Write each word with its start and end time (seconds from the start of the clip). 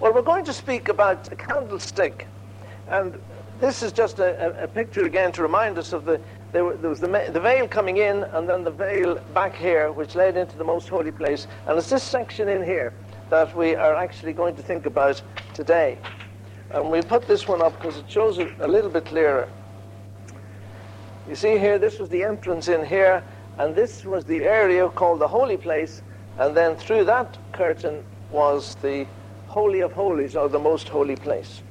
Well, 0.00 0.12
we're 0.12 0.22
going 0.22 0.44
to 0.46 0.52
speak 0.52 0.88
about 0.88 1.30
a 1.30 1.36
candlestick. 1.36 2.26
And 2.88 3.20
this 3.60 3.82
is 3.82 3.92
just 3.92 4.18
a, 4.18 4.60
a, 4.60 4.64
a 4.64 4.68
picture 4.68 5.04
again 5.04 5.30
to 5.32 5.42
remind 5.42 5.78
us 5.78 5.92
of 5.92 6.04
the, 6.04 6.20
there, 6.50 6.76
there 6.76 6.90
was 6.90 6.98
the, 6.98 7.06
the, 7.32 7.40
veil 7.40 7.68
coming 7.68 7.98
in 7.98 8.24
and 8.24 8.48
then 8.48 8.64
the 8.64 8.72
veil 8.72 9.14
back 9.32 9.54
here, 9.54 9.92
which 9.92 10.16
led 10.16 10.36
into 10.36 10.58
the 10.58 10.64
most 10.64 10.88
holy 10.88 11.12
place. 11.12 11.46
And 11.66 11.78
it's 11.78 11.90
this 11.90 12.02
section 12.02 12.48
in 12.48 12.64
here 12.64 12.92
that 13.30 13.56
we 13.56 13.76
are 13.76 13.94
actually 13.94 14.32
going 14.32 14.56
to 14.56 14.62
think 14.62 14.86
about 14.86 15.22
today. 15.54 15.96
And 16.70 16.90
we 16.90 17.00
put 17.00 17.28
this 17.28 17.46
one 17.46 17.62
up 17.62 17.80
because 17.80 17.96
it 17.96 18.10
shows 18.10 18.38
it 18.38 18.52
a 18.58 18.66
little 18.66 18.90
bit 18.90 19.04
clearer. 19.04 19.48
You 21.28 21.36
see 21.36 21.56
here, 21.56 21.78
this 21.78 22.00
was 22.00 22.08
the 22.08 22.24
entrance 22.24 22.66
in 22.66 22.84
here, 22.84 23.22
and 23.58 23.76
this 23.76 24.04
was 24.04 24.24
the 24.24 24.42
area 24.42 24.88
called 24.88 25.20
the 25.20 25.28
holy 25.28 25.56
place, 25.56 26.02
and 26.38 26.54
then 26.54 26.74
through 26.74 27.04
that 27.04 27.38
curtain 27.52 28.04
was 28.32 28.74
the 28.82 29.06
Holy 29.54 29.82
of 29.82 29.92
Holies, 29.92 30.34
or 30.34 30.48
the 30.48 30.58
most 30.58 30.88
holy 30.88 31.14
place. 31.14 31.62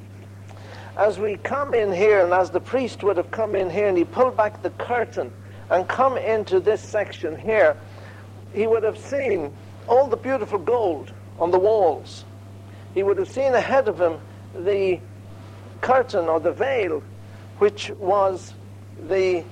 As 0.95 1.19
we 1.19 1.35
come 1.35 1.73
in 1.73 1.91
here, 1.91 2.23
and 2.23 2.33
as 2.33 2.49
the 2.49 2.61
priest 2.61 3.03
would 3.03 3.17
have 3.17 3.29
come 3.29 3.55
in 3.55 3.69
here, 3.69 3.89
and 3.89 3.97
he 3.97 4.05
pulled 4.05 4.37
back 4.37 4.61
the 4.61 4.69
curtain 4.69 5.33
and 5.69 5.85
come 5.85 6.17
into 6.17 6.61
this 6.61 6.79
section 6.79 7.38
here, 7.38 7.75
he 8.53 8.67
would 8.67 8.83
have 8.83 8.97
seen 8.97 9.51
all 9.89 10.07
the 10.07 10.15
beautiful 10.15 10.59
gold 10.59 11.11
on 11.38 11.51
the 11.51 11.59
walls. 11.59 12.23
He 12.93 13.03
would 13.03 13.17
have 13.17 13.29
seen 13.29 13.53
ahead 13.53 13.89
of 13.89 13.99
him 13.99 14.17
the 14.55 15.02
curtain 15.81 16.29
or 16.29 16.39
the 16.39 16.53
veil, 16.53 17.03
which 17.57 17.89
was 17.99 18.53
the 19.09 19.43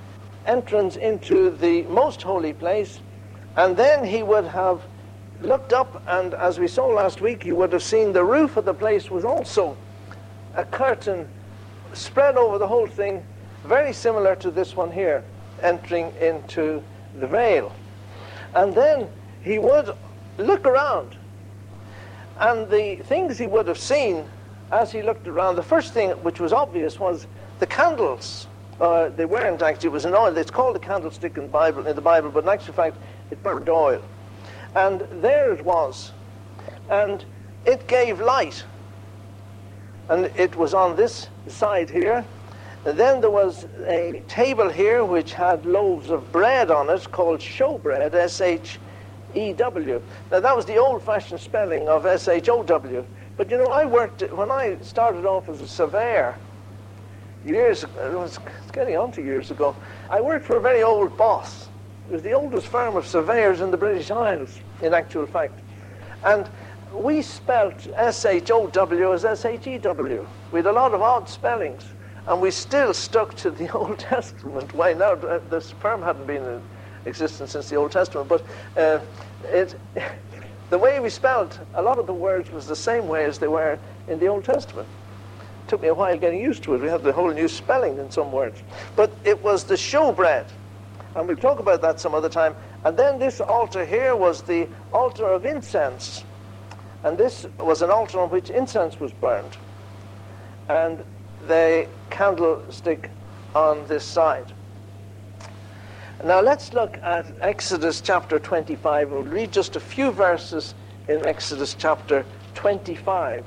entrance 0.46 0.96
into 0.96 1.50
the 1.50 1.82
most 1.82 2.22
holy 2.22 2.54
place, 2.54 2.98
and 3.56 3.76
then 3.76 4.06
he 4.06 4.22
would 4.22 4.46
have 4.46 4.80
looked 5.44 5.72
up, 5.72 6.02
and 6.06 6.34
as 6.34 6.58
we 6.58 6.68
saw 6.68 6.86
last 6.86 7.20
week, 7.20 7.44
you 7.44 7.56
would 7.56 7.72
have 7.72 7.82
seen 7.82 8.12
the 8.12 8.24
roof 8.24 8.56
of 8.56 8.64
the 8.64 8.74
place 8.74 9.10
was 9.10 9.24
also 9.24 9.76
a 10.54 10.64
curtain 10.64 11.28
spread 11.92 12.36
over 12.36 12.58
the 12.58 12.66
whole 12.66 12.86
thing, 12.86 13.24
very 13.64 13.92
similar 13.92 14.34
to 14.36 14.50
this 14.50 14.76
one 14.76 14.90
here, 14.90 15.24
entering 15.62 16.12
into 16.20 16.82
the 17.20 17.26
veil. 17.26 17.72
And 18.54 18.74
then 18.74 19.08
he 19.42 19.58
would 19.58 19.94
look 20.38 20.66
around, 20.66 21.16
and 22.38 22.68
the 22.70 22.96
things 23.04 23.38
he 23.38 23.46
would 23.46 23.66
have 23.68 23.78
seen 23.78 24.24
as 24.70 24.90
he 24.90 25.02
looked 25.02 25.28
around, 25.28 25.56
the 25.56 25.62
first 25.62 25.92
thing 25.92 26.10
which 26.22 26.40
was 26.40 26.52
obvious 26.52 26.98
was 26.98 27.26
the 27.58 27.66
candles 27.66 28.46
uh, 28.80 29.10
they 29.10 29.24
weren't 29.24 29.62
actually. 29.62 29.88
It 29.88 29.92
was 29.92 30.04
an 30.04 30.14
oil. 30.14 30.36
It's 30.36 30.50
called 30.50 30.74
a 30.74 30.80
candlestick 30.80 31.36
in 31.38 31.46
Bible, 31.48 31.86
in 31.86 31.94
the 31.94 32.02
Bible, 32.02 32.30
but 32.30 32.42
in 32.42 32.48
actual 32.48 32.74
fact, 32.74 32.96
it 33.30 33.40
burned 33.42 33.68
oil. 33.68 34.02
And 34.74 35.00
there 35.22 35.52
it 35.52 35.64
was, 35.64 36.12
and 36.88 37.24
it 37.66 37.86
gave 37.86 38.20
light. 38.20 38.64
And 40.08 40.26
it 40.36 40.56
was 40.56 40.74
on 40.74 40.96
this 40.96 41.28
side 41.46 41.90
here. 41.90 42.24
And 42.84 42.98
then 42.98 43.20
there 43.20 43.30
was 43.30 43.66
a 43.86 44.22
table 44.26 44.68
here 44.68 45.04
which 45.04 45.32
had 45.32 45.64
loaves 45.64 46.10
of 46.10 46.32
bread 46.32 46.70
on 46.70 46.90
it 46.90 47.10
called 47.12 47.40
showbread, 47.40 48.14
S 48.14 48.40
H 48.40 48.78
E 49.34 49.52
W. 49.52 50.02
Now 50.30 50.40
that 50.40 50.56
was 50.56 50.66
the 50.66 50.76
old-fashioned 50.76 51.40
spelling 51.40 51.88
of 51.88 52.06
S 52.06 52.26
H 52.28 52.48
O 52.48 52.62
W. 52.62 53.04
But 53.36 53.50
you 53.50 53.58
know, 53.58 53.66
I 53.66 53.84
worked 53.84 54.22
when 54.32 54.50
I 54.50 54.76
started 54.82 55.24
off 55.26 55.48
as 55.48 55.60
a 55.60 55.68
surveyor 55.68 56.36
years, 57.44 57.84
it 57.84 58.12
was 58.12 58.38
getting 58.72 58.96
on 58.96 59.12
to 59.12 59.22
years 59.22 59.50
ago, 59.50 59.74
I 60.10 60.20
worked 60.20 60.44
for 60.44 60.56
a 60.56 60.60
very 60.60 60.82
old 60.82 61.16
boss. 61.16 61.68
It 62.08 62.12
was 62.12 62.22
the 62.22 62.32
oldest 62.32 62.66
firm 62.66 62.96
of 62.96 63.06
surveyors 63.06 63.60
in 63.60 63.70
the 63.70 63.76
British 63.76 64.10
Isles, 64.10 64.58
in 64.82 64.92
actual 64.92 65.26
fact. 65.26 65.58
And 66.24 66.48
we 66.92 67.22
spelt 67.22 67.86
S-H-O-W 67.94 69.12
as 69.12 69.24
S-H-E-W. 69.24 70.26
We 70.50 70.58
had 70.58 70.66
a 70.66 70.72
lot 70.72 70.94
of 70.94 71.02
odd 71.02 71.28
spellings. 71.28 71.84
And 72.26 72.40
we 72.40 72.50
still 72.50 72.94
stuck 72.94 73.34
to 73.36 73.50
the 73.50 73.70
Old 73.76 73.98
Testament 73.98 74.72
way. 74.74 74.94
Now, 74.94 75.14
this 75.14 75.72
firm 75.72 76.02
hadn't 76.02 76.26
been 76.26 76.44
in 76.44 76.62
existence 77.04 77.52
since 77.52 77.68
the 77.68 77.76
Old 77.76 77.92
Testament, 77.92 78.28
but 78.28 78.44
uh, 78.76 79.00
it, 79.46 79.74
the 80.70 80.78
way 80.78 81.00
we 81.00 81.10
spelt 81.10 81.58
a 81.74 81.82
lot 81.82 81.98
of 81.98 82.06
the 82.06 82.14
words 82.14 82.50
was 82.50 82.66
the 82.66 82.76
same 82.76 83.08
way 83.08 83.24
as 83.24 83.38
they 83.38 83.48
were 83.48 83.78
in 84.08 84.18
the 84.20 84.26
Old 84.26 84.44
Testament 84.44 84.88
It 85.64 85.68
took 85.68 85.82
me 85.82 85.88
a 85.88 85.94
while 85.94 86.16
getting 86.16 86.40
used 86.40 86.62
to 86.64 86.74
it. 86.74 86.80
We 86.80 86.88
had 86.88 87.02
the 87.02 87.12
whole 87.12 87.32
new 87.32 87.48
spelling 87.48 87.98
in 87.98 88.10
some 88.10 88.30
words. 88.30 88.62
But 88.94 89.10
it 89.24 89.42
was 89.42 89.64
the 89.64 89.74
showbread. 89.74 90.46
And 91.14 91.28
we'll 91.28 91.36
talk 91.36 91.58
about 91.58 91.82
that 91.82 92.00
some 92.00 92.14
other 92.14 92.28
time. 92.28 92.54
And 92.84 92.96
then 92.96 93.18
this 93.18 93.40
altar 93.40 93.84
here 93.84 94.16
was 94.16 94.42
the 94.42 94.68
altar 94.92 95.26
of 95.26 95.44
incense. 95.44 96.24
And 97.04 97.18
this 97.18 97.46
was 97.58 97.82
an 97.82 97.90
altar 97.90 98.20
on 98.20 98.30
which 98.30 98.50
incense 98.50 98.98
was 98.98 99.12
burned. 99.12 99.56
And 100.68 101.04
the 101.46 101.86
candlestick 102.10 103.10
on 103.54 103.86
this 103.88 104.04
side. 104.04 104.52
Now 106.24 106.40
let's 106.40 106.72
look 106.72 106.98
at 107.02 107.26
Exodus 107.40 108.00
chapter 108.00 108.38
25. 108.38 109.10
We'll 109.10 109.22
read 109.24 109.52
just 109.52 109.74
a 109.74 109.80
few 109.80 110.12
verses 110.12 110.74
in 111.08 111.26
Exodus 111.26 111.74
chapter 111.76 112.24
25 112.54 113.44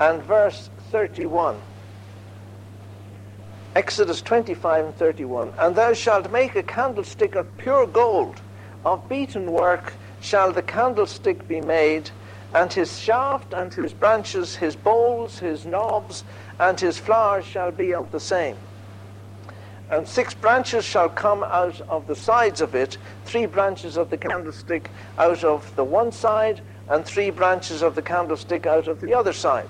and 0.00 0.22
verse 0.24 0.68
31. 0.90 1.56
Exodus 3.74 4.20
25 4.20 4.84
and 4.84 4.96
31. 4.96 5.52
And 5.58 5.74
thou 5.74 5.94
shalt 5.94 6.30
make 6.30 6.54
a 6.56 6.62
candlestick 6.62 7.34
of 7.34 7.56
pure 7.56 7.86
gold, 7.86 8.40
of 8.84 9.08
beaten 9.08 9.50
work 9.50 9.94
shall 10.20 10.52
the 10.52 10.62
candlestick 10.62 11.48
be 11.48 11.60
made, 11.60 12.10
and 12.54 12.72
his 12.72 12.98
shaft 12.98 13.54
and 13.54 13.72
his 13.72 13.94
branches, 13.94 14.56
his 14.56 14.76
bowls, 14.76 15.38
his 15.38 15.64
knobs, 15.64 16.22
and 16.58 16.78
his 16.78 16.98
flowers 16.98 17.46
shall 17.46 17.70
be 17.70 17.94
of 17.94 18.12
the 18.12 18.20
same. 18.20 18.56
And 19.90 20.06
six 20.06 20.34
branches 20.34 20.84
shall 20.84 21.08
come 21.08 21.42
out 21.42 21.80
of 21.82 22.06
the 22.06 22.16
sides 22.16 22.60
of 22.60 22.74
it, 22.74 22.98
three 23.24 23.46
branches 23.46 23.96
of 23.96 24.10
the 24.10 24.18
candlestick 24.18 24.90
out 25.18 25.44
of 25.44 25.74
the 25.76 25.84
one 25.84 26.12
side, 26.12 26.60
and 26.88 27.04
three 27.04 27.30
branches 27.30 27.82
of 27.82 27.94
the 27.94 28.02
candlestick 28.02 28.66
out 28.66 28.86
of 28.86 29.00
the 29.00 29.14
other 29.14 29.32
side 29.32 29.68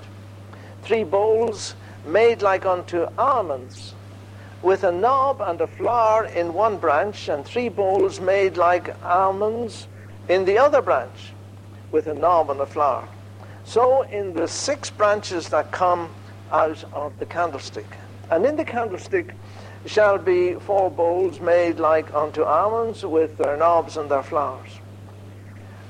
three 0.83 1.05
bowls 1.05 1.75
made 2.07 2.43
like 2.43 2.67
unto 2.67 3.07
almonds, 3.19 3.95
with 4.63 4.85
a 4.85 4.93
knob 4.93 5.41
and 5.41 5.61
a 5.61 5.67
flower 5.67 6.27
in 6.27 6.53
one 6.53 6.77
branch, 6.77 7.29
and 7.29 7.45
three 7.45 7.69
bowls 7.69 8.21
made 8.21 8.57
like 8.57 8.95
almonds 9.05 9.87
in 10.29 10.45
the 10.45 10.59
other 10.59 10.83
branch, 10.83 11.33
with 11.91 12.07
a 12.07 12.15
knob 12.15 12.51
and 12.51 12.61
a 12.61 12.67
flower. 12.67 13.09
So 13.65 14.03
in 14.03 14.35
the 14.35 14.49
six 14.49 14.91
branches 14.91 15.49
that 15.51 15.71
come 15.71 16.11
out 16.51 16.85
of 16.93 17.19
the 17.19 17.27
candlestick. 17.27 17.87
And 18.31 18.45
in 18.45 18.57
the 18.57 18.65
candlestick 18.65 19.35
shall 19.87 20.19
be 20.19 20.55
four 20.55 20.91
bowls 20.91 21.41
made 21.41 21.81
like 21.81 22.13
unto 22.15 22.43
almonds, 22.43 23.05
with 23.05 23.37
their 23.39 23.57
knobs 23.57 23.97
and 23.97 24.11
their 24.11 24.23
flowers. 24.23 24.71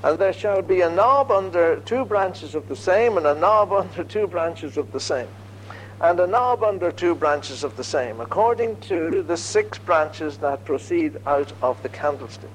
And 0.03 0.19
there 0.19 0.33
shall 0.33 0.61
be 0.61 0.81
a 0.81 0.89
knob 0.89 1.31
under 1.31 1.77
two 1.81 2.03
branches 2.05 2.55
of 2.55 2.67
the 2.67 2.75
same, 2.75 3.17
and 3.17 3.25
a 3.25 3.35
knob 3.35 3.71
under 3.81 4.03
two 4.03 4.27
branches 4.27 4.77
of 4.77 4.91
the 4.91 4.99
same, 4.99 5.27
and 6.01 6.19
a 6.19 6.27
knob 6.27 6.63
under 6.63 6.91
two 6.91 7.15
branches 7.15 7.63
of 7.63 7.75
the 7.77 7.83
same, 7.83 8.19
according 8.21 8.77
to 8.81 9.23
the 9.23 9.37
six 9.37 9.77
branches 9.77 10.37
that 10.37 10.65
proceed 10.65 11.17
out 11.25 11.51
of 11.61 11.81
the 11.83 11.89
candlestick. 11.89 12.49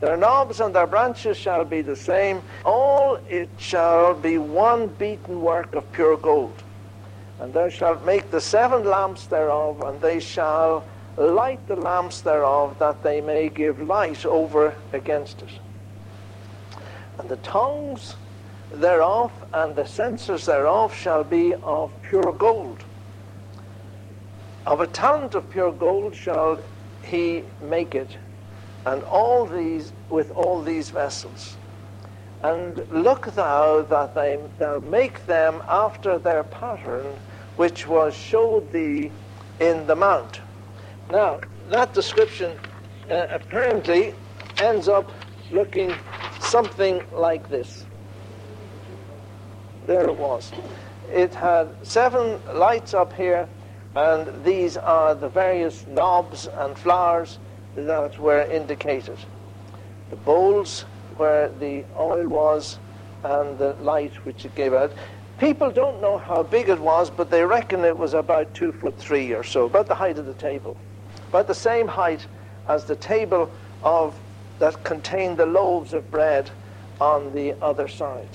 Their 0.00 0.16
knobs 0.16 0.60
and 0.60 0.74
their 0.74 0.86
branches 0.86 1.36
shall 1.36 1.64
be 1.64 1.80
the 1.80 1.96
same. 1.96 2.42
All 2.64 3.18
it 3.28 3.48
shall 3.56 4.14
be 4.14 4.36
one 4.36 4.88
beaten 4.88 5.40
work 5.40 5.74
of 5.74 5.90
pure 5.92 6.16
gold. 6.16 6.62
And 7.40 7.52
thou 7.52 7.68
shalt 7.68 8.04
make 8.04 8.30
the 8.30 8.40
seven 8.40 8.84
lamps 8.84 9.26
thereof, 9.26 9.82
and 9.82 10.00
they 10.00 10.20
shall 10.20 10.84
light 11.16 11.66
the 11.66 11.76
lamps 11.76 12.20
thereof, 12.20 12.78
that 12.78 13.02
they 13.02 13.20
may 13.20 13.48
give 13.48 13.80
light 13.80 14.26
over 14.26 14.74
against 14.92 15.42
it 15.42 15.60
and 17.18 17.28
the 17.28 17.36
tongues 17.36 18.16
thereof 18.72 19.32
and 19.56 19.74
the 19.74 19.86
censers 19.86 20.44
thereof 20.44 20.94
shall 20.94 21.24
be 21.24 21.54
of 21.62 21.90
pure 22.02 22.30
gold. 22.36 22.84
Of 24.66 24.80
a 24.80 24.86
talent 24.86 25.34
of 25.34 25.48
pure 25.48 25.72
gold 25.72 26.14
shall 26.14 26.58
he 27.02 27.42
make 27.62 27.94
it, 27.94 28.18
and 28.84 29.02
all 29.04 29.46
these 29.46 29.94
with 30.10 30.30
all 30.32 30.60
these 30.60 30.90
vessels. 30.90 31.56
And 32.42 32.84
look 32.90 33.32
thou 33.34 33.80
that 33.80 34.14
they, 34.14 34.38
thou 34.58 34.80
make 34.80 35.24
them 35.24 35.62
after 35.66 36.18
their 36.18 36.44
pattern 36.44 37.06
which 37.56 37.88
was 37.88 38.14
showed 38.14 38.70
thee 38.72 39.10
in 39.58 39.86
the 39.86 39.96
mount. 39.96 40.40
Now, 41.10 41.40
that 41.70 41.94
description 41.94 42.58
uh, 43.10 43.26
apparently 43.30 44.12
ends 44.58 44.86
up 44.86 45.10
looking 45.50 45.94
something 46.40 47.00
like 47.14 47.48
this. 47.48 47.85
There 49.86 50.04
it 50.04 50.16
was. 50.16 50.50
It 51.12 51.34
had 51.34 51.68
seven 51.82 52.40
lights 52.52 52.92
up 52.92 53.12
here, 53.12 53.48
and 53.94 54.44
these 54.44 54.76
are 54.76 55.14
the 55.14 55.28
various 55.28 55.86
knobs 55.86 56.48
and 56.48 56.76
flowers 56.76 57.38
that 57.76 58.18
were 58.18 58.42
indicated. 58.42 59.16
The 60.10 60.16
bowls 60.16 60.84
where 61.16 61.48
the 61.48 61.84
oil 61.98 62.26
was 62.26 62.78
and 63.22 63.58
the 63.58 63.74
light 63.80 64.12
which 64.24 64.44
it 64.44 64.54
gave 64.54 64.74
out. 64.74 64.92
People 65.38 65.70
don't 65.70 66.00
know 66.00 66.18
how 66.18 66.42
big 66.42 66.68
it 66.68 66.80
was, 66.80 67.10
but 67.10 67.30
they 67.30 67.44
reckon 67.44 67.84
it 67.84 67.96
was 67.96 68.14
about 68.14 68.54
two 68.54 68.72
foot 68.72 68.98
three 68.98 69.32
or 69.32 69.44
so, 69.44 69.66
about 69.66 69.86
the 69.86 69.94
height 69.94 70.18
of 70.18 70.26
the 70.26 70.34
table, 70.34 70.76
about 71.28 71.46
the 71.46 71.54
same 71.54 71.86
height 71.86 72.26
as 72.68 72.84
the 72.84 72.96
table 72.96 73.50
of 73.82 74.18
that 74.58 74.82
contained 74.82 75.36
the 75.36 75.46
loaves 75.46 75.92
of 75.92 76.10
bread 76.10 76.50
on 77.00 77.32
the 77.34 77.54
other 77.62 77.86
side. 77.86 78.28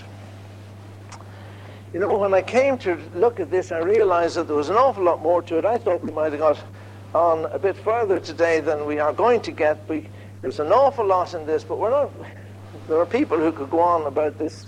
You 1.94 2.00
know, 2.00 2.18
when 2.18 2.34
I 2.34 2.42
came 2.42 2.78
to 2.80 2.98
look 3.16 3.42
at 3.42 3.52
this, 3.52 3.70
I 3.74 3.80
realized 3.80 4.38
that 4.38 4.48
there 4.48 4.56
was 4.56 4.70
an 4.70 4.78
awful 4.78 5.04
lot 5.04 5.22
more 5.22 5.42
to 5.42 5.58
it. 5.58 5.66
I 5.66 5.78
thought 5.78 6.02
we 6.02 6.12
might 6.14 6.32
have 6.32 6.40
got 6.40 6.64
on 7.14 7.46
a 7.52 7.60
bit 7.60 7.76
further 7.76 8.18
today 8.18 8.62
than 8.62 8.86
we 8.86 9.00
are 9.00 9.12
going 9.12 9.42
to 9.42 9.52
get. 9.52 9.90
We, 9.90 10.08
there's 10.42 10.62
an 10.62 10.72
awful 10.72 11.06
lot 11.06 11.34
in 11.34 11.46
this, 11.46 11.66
but 11.66 11.80
we're 11.80 11.90
not. 11.90 12.10
There 12.88 12.98
are 12.98 13.06
people 13.06 13.38
who 13.38 13.52
could 13.52 13.70
go 13.70 13.82
on 13.82 14.08
about 14.08 14.38
this 14.38 14.68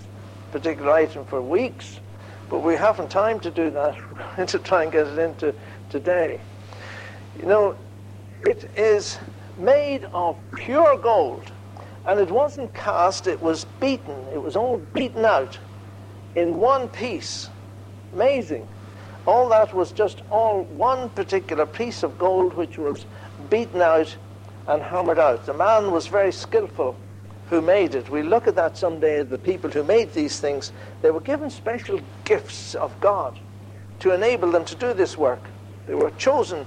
particular 0.51 0.91
item 0.91 1.23
for 1.25 1.41
weeks. 1.41 2.01
But 2.49 2.59
we 2.59 2.75
haven't 2.75 3.09
time 3.09 3.39
to 3.39 3.49
do 3.49 3.69
that. 3.69 3.95
We're 4.11 4.35
going 4.35 4.47
to 4.49 4.59
try 4.59 4.83
and 4.83 4.91
get 4.91 5.07
it 5.07 5.17
into 5.17 5.55
today. 5.89 6.41
You 7.39 7.45
know, 7.45 7.77
it 8.41 8.69
is 8.75 9.17
made 9.57 10.03
of 10.11 10.35
pure 10.57 10.97
gold. 10.97 11.49
And 12.05 12.19
it 12.19 12.29
wasn't 12.29 12.73
cast, 12.73 13.27
it 13.27 13.41
was 13.41 13.63
beaten. 13.79 14.25
It 14.33 14.43
was 14.43 14.57
all 14.57 14.79
beaten 14.93 15.23
out 15.23 15.57
in 16.35 16.57
one 16.57 16.87
piece. 16.87 17.49
Amazing. 18.13 18.67
All 19.25 19.49
that 19.49 19.73
was 19.73 19.91
just 19.91 20.21
all 20.29 20.63
one 20.63 21.09
particular 21.09 21.65
piece 21.65 22.03
of 22.03 22.17
gold 22.17 22.53
which 22.55 22.77
was 22.77 23.05
beaten 23.49 23.81
out 23.81 24.15
and 24.67 24.81
hammered 24.81 25.19
out. 25.19 25.45
The 25.45 25.53
man 25.53 25.91
was 25.91 26.07
very 26.07 26.31
skillful 26.31 26.97
who 27.49 27.61
made 27.61 27.95
it. 27.95 28.09
We 28.09 28.23
look 28.23 28.47
at 28.47 28.55
that 28.55 28.77
someday, 28.77 29.23
the 29.23 29.37
people 29.37 29.69
who 29.69 29.83
made 29.83 30.13
these 30.13 30.39
things, 30.39 30.71
they 31.01 31.11
were 31.11 31.21
given 31.21 31.49
special 31.49 31.99
gifts 32.23 32.75
of 32.75 32.99
God 32.99 33.39
to 33.99 34.13
enable 34.13 34.51
them 34.51 34.65
to 34.65 34.75
do 34.75 34.93
this 34.93 35.17
work. 35.17 35.43
They 35.87 35.93
were 35.93 36.11
chosen 36.11 36.65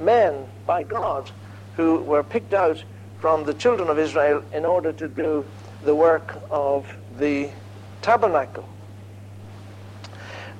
men 0.00 0.46
by 0.66 0.82
God 0.82 1.30
who 1.76 2.02
were 2.02 2.22
picked 2.22 2.54
out 2.54 2.84
from 3.18 3.44
the 3.44 3.54
children 3.54 3.88
of 3.88 3.98
Israel 3.98 4.42
in 4.52 4.64
order 4.64 4.92
to 4.92 5.08
do 5.08 5.44
the 5.84 5.94
work 5.94 6.42
of 6.50 6.86
the 7.18 7.50
tabernacle. 8.02 8.68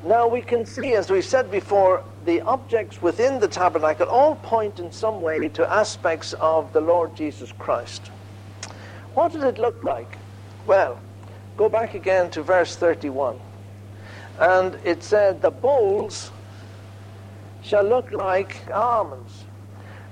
Now 0.06 0.28
we 0.28 0.40
can 0.40 0.64
see, 0.64 0.94
as 0.94 1.10
we 1.10 1.20
said 1.20 1.50
before, 1.50 2.04
the 2.24 2.40
objects 2.42 3.02
within 3.02 3.40
the 3.40 3.48
tabernacle 3.48 4.06
all 4.06 4.36
point 4.36 4.78
in 4.78 4.92
some 4.92 5.20
way 5.20 5.48
to 5.48 5.68
aspects 5.68 6.32
of 6.34 6.72
the 6.72 6.80
Lord 6.80 7.16
Jesus 7.16 7.50
Christ. 7.50 8.12
What 9.14 9.32
did 9.32 9.42
it 9.42 9.58
look 9.58 9.82
like? 9.82 10.16
Well, 10.64 11.00
go 11.56 11.68
back 11.68 11.94
again 11.94 12.30
to 12.30 12.42
verse 12.44 12.76
31. 12.76 13.40
And 14.38 14.78
it 14.84 15.02
said, 15.02 15.42
The 15.42 15.50
bowls 15.50 16.30
shall 17.64 17.84
look 17.84 18.12
like 18.12 18.62
almonds. 18.72 19.44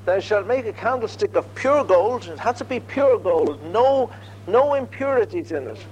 Thou 0.06 0.18
shalt 0.18 0.48
make 0.48 0.66
a 0.66 0.72
candlestick 0.72 1.36
of 1.36 1.54
pure 1.54 1.84
gold. 1.84 2.26
It 2.26 2.40
had 2.40 2.56
to 2.56 2.64
be 2.64 2.80
pure 2.80 3.16
gold, 3.16 3.62
no, 3.72 4.10
no 4.48 4.74
impurities 4.74 5.52
in 5.52 5.68
it. 5.68 5.86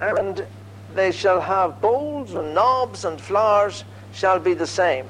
And 0.00 0.46
they 0.94 1.12
shall 1.12 1.40
have 1.40 1.80
bowls 1.80 2.34
and 2.34 2.54
knobs 2.54 3.04
and 3.04 3.20
flowers 3.20 3.84
shall 4.12 4.38
be 4.38 4.54
the 4.54 4.66
same. 4.66 5.06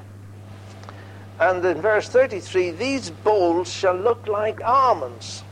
And 1.39 1.65
in 1.65 1.81
verse 1.81 2.09
33, 2.09 2.71
these 2.73 3.11
bowls 3.11 3.73
shall 3.73 3.95
look 3.95 4.27
like 4.29 4.63
almonds. 4.63 5.43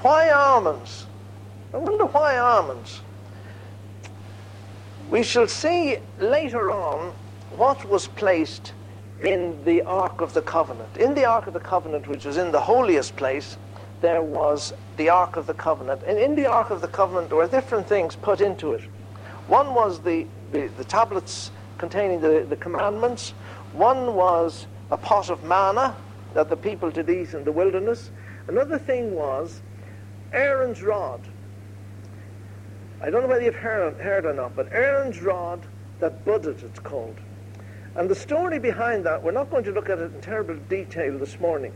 Why 0.00 0.30
almonds? 0.30 1.06
I 1.72 1.76
wonder 1.76 2.06
why 2.06 2.38
almonds. 2.38 3.00
We 5.10 5.22
shall 5.22 5.46
see 5.46 5.98
later 6.18 6.70
on 6.70 7.12
what 7.56 7.84
was 7.88 8.06
placed 8.06 8.72
in 9.22 9.62
the 9.64 9.82
Ark 9.82 10.20
of 10.20 10.32
the 10.34 10.42
Covenant. 10.42 10.96
In 10.96 11.14
the 11.14 11.24
Ark 11.24 11.46
of 11.46 11.54
the 11.54 11.60
Covenant, 11.60 12.06
which 12.06 12.24
was 12.24 12.36
in 12.36 12.52
the 12.52 12.60
holiest 12.60 13.16
place, 13.16 13.56
there 14.00 14.22
was 14.22 14.72
the 14.96 15.08
Ark 15.08 15.36
of 15.36 15.46
the 15.46 15.54
Covenant. 15.54 16.02
And 16.06 16.18
in 16.18 16.34
the 16.34 16.46
Ark 16.46 16.70
of 16.70 16.80
the 16.80 16.88
Covenant, 16.88 17.28
there 17.28 17.38
were 17.38 17.48
different 17.48 17.88
things 17.88 18.16
put 18.16 18.40
into 18.40 18.72
it. 18.72 18.82
One 19.46 19.74
was 19.74 20.00
the, 20.00 20.26
the, 20.52 20.68
the 20.76 20.84
tablets 20.84 21.50
containing 21.78 22.20
the, 22.20 22.46
the 22.48 22.56
commandments. 22.56 23.30
One 23.72 24.14
was 24.14 24.66
a 24.90 24.96
pot 24.96 25.30
of 25.30 25.44
manna 25.44 25.96
that 26.34 26.48
the 26.48 26.56
people 26.56 26.90
did 26.90 27.08
eat 27.08 27.34
in 27.34 27.44
the 27.44 27.52
wilderness. 27.52 28.10
Another 28.46 28.78
thing 28.78 29.14
was 29.14 29.60
Aaron's 30.32 30.82
rod. 30.82 31.20
I 33.00 33.10
don't 33.10 33.22
know 33.22 33.28
whether 33.28 33.42
you've 33.42 33.54
heard, 33.54 33.94
heard 33.98 34.26
or 34.26 34.34
not, 34.34 34.56
but 34.56 34.72
Aaron's 34.72 35.22
rod 35.22 35.60
that 36.00 36.24
budded, 36.24 36.62
it's 36.62 36.78
called. 36.78 37.16
And 37.94 38.08
the 38.08 38.14
story 38.14 38.58
behind 38.58 39.04
that, 39.06 39.22
we're 39.22 39.32
not 39.32 39.50
going 39.50 39.64
to 39.64 39.72
look 39.72 39.88
at 39.88 39.98
it 39.98 40.14
in 40.14 40.20
terrible 40.20 40.56
detail 40.68 41.18
this 41.18 41.38
morning. 41.40 41.72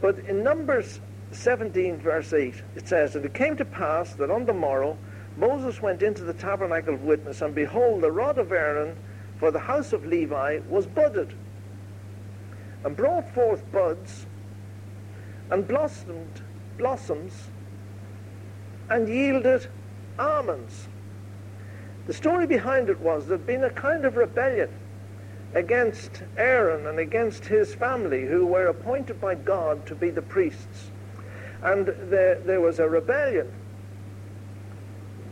But 0.00 0.18
in 0.20 0.42
Numbers 0.42 1.00
17, 1.32 1.98
verse 1.98 2.32
8, 2.32 2.54
it 2.76 2.88
says, 2.88 3.14
And 3.14 3.24
it 3.24 3.34
came 3.34 3.56
to 3.56 3.64
pass 3.64 4.14
that 4.14 4.30
on 4.30 4.46
the 4.46 4.52
morrow 4.52 4.96
Moses 5.36 5.80
went 5.80 6.02
into 6.02 6.24
the 6.24 6.32
tabernacle 6.32 6.94
of 6.94 7.04
witness, 7.04 7.42
and 7.42 7.54
behold, 7.54 8.00
the 8.00 8.10
rod 8.10 8.38
of 8.38 8.50
Aaron 8.50 8.96
for 9.38 9.50
the 9.50 9.58
house 9.58 9.92
of 9.92 10.04
Levi 10.04 10.58
was 10.68 10.86
budded, 10.86 11.32
and 12.84 12.96
brought 12.96 13.32
forth 13.34 13.70
buds, 13.70 14.26
and 15.50 15.66
blossomed 15.66 16.42
blossoms, 16.76 17.50
and 18.88 19.08
yielded 19.08 19.68
almonds. 20.18 20.88
The 22.06 22.14
story 22.14 22.46
behind 22.46 22.88
it 22.88 23.00
was 23.00 23.26
there'd 23.26 23.46
been 23.46 23.64
a 23.64 23.70
kind 23.70 24.04
of 24.04 24.16
rebellion 24.16 24.70
against 25.54 26.22
Aaron 26.36 26.86
and 26.86 26.98
against 26.98 27.44
his 27.44 27.74
family, 27.74 28.26
who 28.26 28.46
were 28.46 28.66
appointed 28.66 29.20
by 29.20 29.34
God 29.34 29.86
to 29.86 29.94
be 29.94 30.10
the 30.10 30.22
priests. 30.22 30.90
And 31.62 31.86
there, 31.86 32.40
there 32.40 32.60
was 32.60 32.78
a 32.78 32.88
rebellion. 32.88 33.52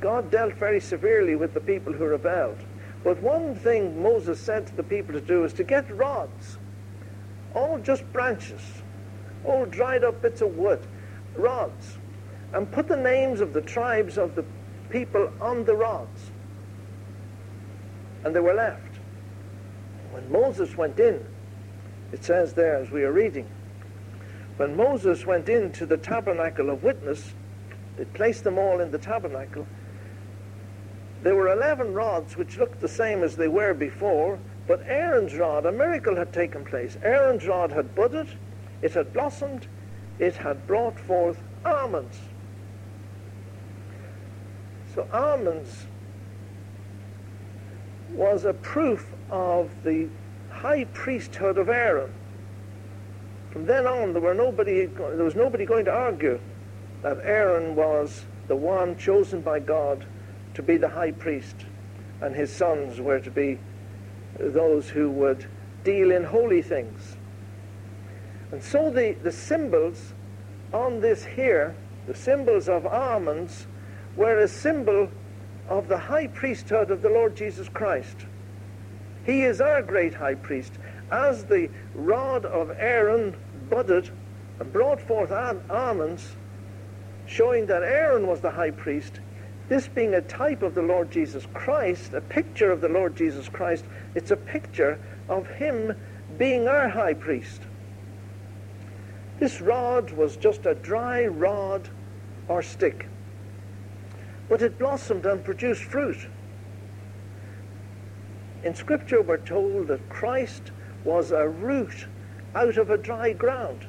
God 0.00 0.30
dealt 0.30 0.54
very 0.54 0.80
severely 0.80 1.36
with 1.36 1.54
the 1.54 1.60
people 1.60 1.92
who 1.92 2.04
rebelled. 2.04 2.58
But 3.04 3.22
one 3.22 3.54
thing 3.54 4.02
Moses 4.02 4.40
said 4.40 4.66
to 4.66 4.76
the 4.76 4.82
people 4.82 5.14
to 5.14 5.20
do 5.20 5.44
is 5.44 5.52
to 5.54 5.64
get 5.64 5.88
rods, 5.96 6.58
all 7.54 7.78
just 7.78 8.10
branches, 8.12 8.60
all 9.44 9.64
dried 9.64 10.04
up 10.04 10.20
bits 10.22 10.40
of 10.40 10.56
wood, 10.56 10.84
rods, 11.36 11.98
and 12.52 12.70
put 12.70 12.88
the 12.88 12.96
names 12.96 13.40
of 13.40 13.52
the 13.52 13.60
tribes 13.60 14.18
of 14.18 14.34
the 14.34 14.44
people 14.90 15.30
on 15.40 15.64
the 15.64 15.74
rods. 15.74 16.30
And 18.24 18.34
they 18.34 18.40
were 18.40 18.54
left. 18.54 18.82
When 20.10 20.30
Moses 20.30 20.76
went 20.76 20.98
in, 20.98 21.24
it 22.12 22.24
says 22.24 22.54
there 22.54 22.76
as 22.76 22.90
we 22.90 23.04
are 23.04 23.12
reading, 23.12 23.48
when 24.56 24.76
Moses 24.76 25.26
went 25.26 25.48
into 25.48 25.86
the 25.86 25.96
tabernacle 25.96 26.70
of 26.70 26.82
witness, 26.82 27.34
they 27.96 28.04
placed 28.04 28.44
them 28.44 28.58
all 28.58 28.80
in 28.80 28.90
the 28.90 28.98
tabernacle. 28.98 29.66
There 31.22 31.34
were 31.34 31.52
11 31.52 31.92
rods 31.92 32.36
which 32.36 32.58
looked 32.58 32.80
the 32.80 32.88
same 32.88 33.22
as 33.22 33.36
they 33.36 33.48
were 33.48 33.74
before, 33.74 34.38
but 34.66 34.82
Aaron's 34.86 35.34
rod, 35.34 35.66
a 35.66 35.72
miracle 35.72 36.16
had 36.16 36.32
taken 36.32 36.64
place. 36.64 36.96
Aaron's 37.02 37.46
rod 37.46 37.72
had 37.72 37.94
budded, 37.94 38.28
it 38.82 38.92
had 38.92 39.12
blossomed, 39.12 39.66
it 40.18 40.36
had 40.36 40.66
brought 40.66 40.98
forth 40.98 41.42
almonds. 41.64 42.18
So 44.94 45.06
almonds 45.12 45.86
was 48.12 48.44
a 48.44 48.54
proof 48.54 49.12
of 49.30 49.70
the 49.84 50.08
high 50.50 50.84
priesthood 50.84 51.58
of 51.58 51.68
Aaron. 51.68 52.12
From 53.56 53.64
then 53.64 53.86
on, 53.86 54.12
there, 54.12 54.20
were 54.20 54.34
nobody, 54.34 54.84
there 54.84 55.24
was 55.24 55.34
nobody 55.34 55.64
going 55.64 55.86
to 55.86 55.90
argue 55.90 56.38
that 57.00 57.20
Aaron 57.22 57.74
was 57.74 58.26
the 58.48 58.54
one 58.54 58.98
chosen 58.98 59.40
by 59.40 59.60
God 59.60 60.04
to 60.52 60.62
be 60.62 60.76
the 60.76 60.90
high 60.90 61.12
priest, 61.12 61.56
and 62.20 62.36
his 62.36 62.52
sons 62.52 63.00
were 63.00 63.18
to 63.18 63.30
be 63.30 63.58
those 64.38 64.90
who 64.90 65.08
would 65.08 65.46
deal 65.84 66.10
in 66.10 66.22
holy 66.22 66.60
things. 66.60 67.16
And 68.52 68.62
so 68.62 68.90
the, 68.90 69.16
the 69.22 69.32
symbols 69.32 70.12
on 70.74 71.00
this 71.00 71.24
here, 71.24 71.74
the 72.06 72.14
symbols 72.14 72.68
of 72.68 72.84
almonds, 72.84 73.66
were 74.16 74.40
a 74.40 74.48
symbol 74.48 75.08
of 75.70 75.88
the 75.88 75.96
high 75.96 76.26
priesthood 76.26 76.90
of 76.90 77.00
the 77.00 77.08
Lord 77.08 77.34
Jesus 77.34 77.70
Christ. 77.70 78.26
He 79.24 79.44
is 79.44 79.62
our 79.62 79.80
great 79.80 80.12
high 80.12 80.34
priest. 80.34 80.74
As 81.10 81.44
the 81.44 81.70
rod 81.94 82.44
of 82.44 82.70
Aaron 82.78 83.34
budded 83.68 84.10
and 84.60 84.72
brought 84.72 85.00
forth 85.00 85.30
almonds, 85.30 86.36
showing 87.26 87.66
that 87.66 87.82
Aaron 87.82 88.26
was 88.26 88.40
the 88.40 88.50
high 88.50 88.70
priest, 88.70 89.20
this 89.68 89.88
being 89.88 90.14
a 90.14 90.20
type 90.20 90.62
of 90.62 90.74
the 90.74 90.82
Lord 90.82 91.10
Jesus 91.10 91.46
Christ, 91.52 92.14
a 92.14 92.20
picture 92.20 92.70
of 92.70 92.80
the 92.80 92.88
Lord 92.88 93.16
Jesus 93.16 93.48
Christ, 93.48 93.84
it's 94.14 94.30
a 94.30 94.36
picture 94.36 95.00
of 95.28 95.46
him 95.48 95.94
being 96.38 96.68
our 96.68 96.88
high 96.88 97.14
priest. 97.14 97.62
This 99.38 99.60
rod 99.60 100.12
was 100.12 100.36
just 100.36 100.66
a 100.66 100.74
dry 100.74 101.26
rod 101.26 101.90
or 102.48 102.62
stick. 102.62 103.08
But 104.48 104.62
it 104.62 104.78
blossomed 104.78 105.26
and 105.26 105.44
produced 105.44 105.82
fruit. 105.82 106.28
in 108.66 108.74
Scripture 108.74 109.22
we're 109.22 109.36
told 109.36 109.86
that 109.86 110.08
Christ 110.08 110.72
was 111.04 111.30
a 111.30 111.48
root 111.48 112.06
out 112.56 112.78
of 112.78 112.88
a 112.88 112.96
dry 112.96 113.32
ground. 113.34 113.86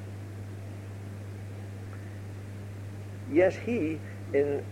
Yet 3.31 3.55
he, 3.55 3.99
in 4.33 4.63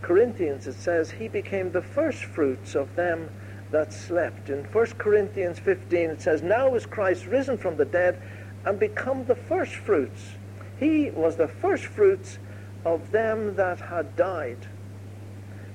Corinthians, 0.00 0.66
it 0.66 0.74
says, 0.74 1.10
he 1.10 1.28
became 1.28 1.70
the 1.70 1.82
first 1.82 2.24
fruits 2.24 2.74
of 2.74 2.96
them 2.96 3.30
that 3.70 3.92
slept. 3.92 4.48
In 4.48 4.64
1 4.64 4.86
Corinthians 4.98 5.58
15, 5.58 6.10
it 6.10 6.22
says, 6.22 6.42
Now 6.42 6.74
is 6.74 6.86
Christ 6.86 7.26
risen 7.26 7.58
from 7.58 7.76
the 7.76 7.84
dead 7.84 8.22
and 8.64 8.78
become 8.78 9.26
the 9.26 9.34
first 9.34 9.74
fruits. 9.74 10.32
He 10.78 11.10
was 11.10 11.36
the 11.36 11.48
first 11.48 11.84
fruits 11.84 12.38
of 12.84 13.10
them 13.10 13.56
that 13.56 13.80
had 13.80 14.16
died. 14.16 14.66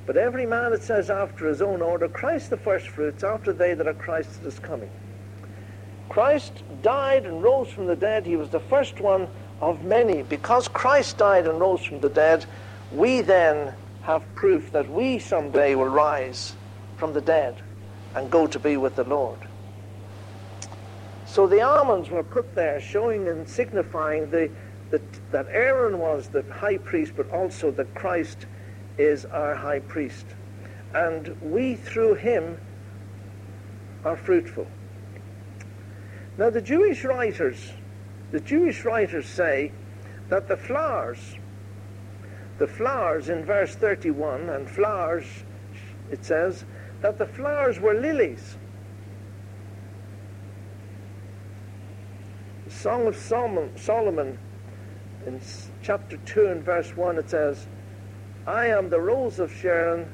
But 0.07 0.17
every 0.17 0.47
man, 0.47 0.73
it 0.73 0.81
says, 0.81 1.11
after 1.11 1.47
his 1.47 1.61
own 1.61 1.81
order, 1.81 2.07
Christ 2.07 2.49
the 2.49 2.57
first 2.57 2.87
fruits, 2.87 3.23
after 3.23 3.53
they 3.53 3.75
that 3.75 3.87
are 3.87 3.93
Christ 3.93 4.41
is 4.43 4.57
coming. 4.57 4.89
Christ 6.11 6.51
died 6.81 7.25
and 7.25 7.41
rose 7.41 7.69
from 7.69 7.87
the 7.87 7.95
dead. 7.95 8.25
He 8.25 8.35
was 8.35 8.49
the 8.49 8.59
first 8.59 8.99
one 8.99 9.29
of 9.61 9.85
many. 9.85 10.23
Because 10.23 10.67
Christ 10.67 11.17
died 11.17 11.47
and 11.47 11.57
rose 11.57 11.85
from 11.85 12.01
the 12.01 12.09
dead, 12.09 12.45
we 12.91 13.21
then 13.21 13.73
have 14.01 14.21
proof 14.35 14.73
that 14.73 14.91
we 14.91 15.19
someday 15.19 15.73
will 15.73 15.87
rise 15.87 16.53
from 16.97 17.13
the 17.13 17.21
dead 17.21 17.61
and 18.13 18.29
go 18.29 18.45
to 18.45 18.59
be 18.59 18.75
with 18.75 18.97
the 18.97 19.05
Lord. 19.05 19.39
So 21.27 21.47
the 21.47 21.61
almonds 21.61 22.09
were 22.09 22.23
put 22.23 22.55
there 22.55 22.81
showing 22.81 23.29
and 23.29 23.47
signifying 23.47 24.29
the, 24.31 24.51
the, 24.89 25.01
that 25.31 25.47
Aaron 25.49 25.97
was 25.97 26.27
the 26.27 26.43
high 26.51 26.79
priest, 26.79 27.13
but 27.15 27.31
also 27.31 27.71
that 27.71 27.95
Christ 27.95 28.47
is 28.97 29.23
our 29.23 29.55
high 29.55 29.79
priest. 29.79 30.25
And 30.93 31.39
we, 31.41 31.75
through 31.75 32.15
him, 32.15 32.59
are 34.03 34.17
fruitful. 34.17 34.67
Now, 36.37 36.49
the 36.49 36.61
Jewish 36.61 37.03
writers, 37.03 37.71
the 38.31 38.39
Jewish 38.39 38.85
writers 38.85 39.27
say 39.27 39.71
that 40.29 40.47
the 40.47 40.57
flowers, 40.57 41.35
the 42.57 42.67
flowers 42.67 43.29
in 43.29 43.43
verse 43.43 43.75
31, 43.75 44.49
and 44.49 44.69
flowers, 44.69 45.25
it 46.09 46.23
says, 46.23 46.63
that 47.01 47.17
the 47.17 47.25
flowers 47.25 47.79
were 47.79 47.93
lilies. 47.93 48.55
The 52.65 52.71
Song 52.71 53.07
of 53.07 53.15
Solomon 53.15 54.37
in 55.25 55.41
chapter 55.83 56.17
2 56.17 56.47
and 56.47 56.63
verse 56.63 56.95
1, 56.95 57.17
it 57.17 57.29
says, 57.29 57.67
I 58.47 58.67
am 58.67 58.89
the 58.89 58.99
rose 58.99 59.39
of 59.39 59.53
Sharon, 59.53 60.11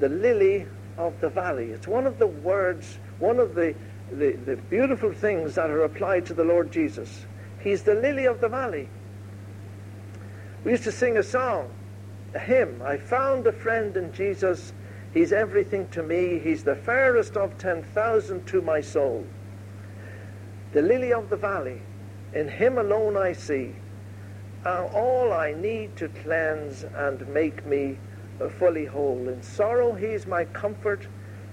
the 0.00 0.08
lily 0.08 0.66
of 0.96 1.20
the 1.20 1.28
valley. 1.28 1.70
It's 1.70 1.86
one 1.86 2.06
of 2.06 2.18
the 2.18 2.26
words, 2.26 2.98
one 3.18 3.38
of 3.38 3.54
the, 3.54 3.74
the, 4.12 4.32
the, 4.32 4.56
beautiful 4.56 5.12
things 5.12 5.54
that 5.54 5.70
are 5.70 5.82
applied 5.82 6.26
to 6.26 6.34
the 6.34 6.44
Lord 6.44 6.70
Jesus. 6.70 7.26
He's 7.60 7.82
the 7.82 7.94
lily 7.94 8.26
of 8.26 8.40
the 8.40 8.48
valley. 8.48 8.88
We 10.64 10.72
used 10.72 10.84
to 10.84 10.92
sing 10.92 11.16
a 11.16 11.22
song, 11.22 11.70
a 12.34 12.38
hymn. 12.38 12.82
I 12.82 12.96
found 12.96 13.46
a 13.46 13.52
friend 13.52 13.96
in 13.96 14.12
Jesus. 14.12 14.72
He's 15.12 15.32
everything 15.32 15.88
to 15.88 16.02
me. 16.02 16.38
He's 16.38 16.64
the 16.64 16.76
fairest 16.76 17.36
of 17.36 17.56
10,000 17.58 18.46
to 18.46 18.62
my 18.62 18.80
soul. 18.80 19.26
The 20.72 20.82
lily 20.82 21.12
of 21.12 21.30
the 21.30 21.36
valley. 21.36 21.80
In 22.34 22.48
him 22.48 22.78
alone 22.78 23.16
I 23.16 23.32
see 23.32 23.74
are 24.64 24.86
all 24.88 25.32
I 25.32 25.52
need 25.52 25.96
to 25.96 26.08
cleanse 26.08 26.84
and 26.84 27.26
make 27.28 27.64
me 27.64 27.98
uh, 28.40 28.48
fully 28.48 28.84
whole. 28.84 29.28
In 29.28 29.42
sorrow, 29.42 29.92
He's 29.92 30.26
my 30.26 30.44
comfort. 30.46 31.06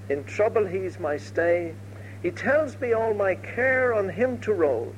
In 0.10 0.24
trouble, 0.24 0.66
He's 0.66 1.00
my 1.00 1.18
stay. 1.18 1.74
He 2.26 2.32
tells 2.32 2.80
me 2.80 2.92
all 2.92 3.14
my 3.14 3.36
care 3.36 3.94
on 3.94 4.10
Him 4.10 4.40
to 4.40 4.52
roll. 4.52 4.96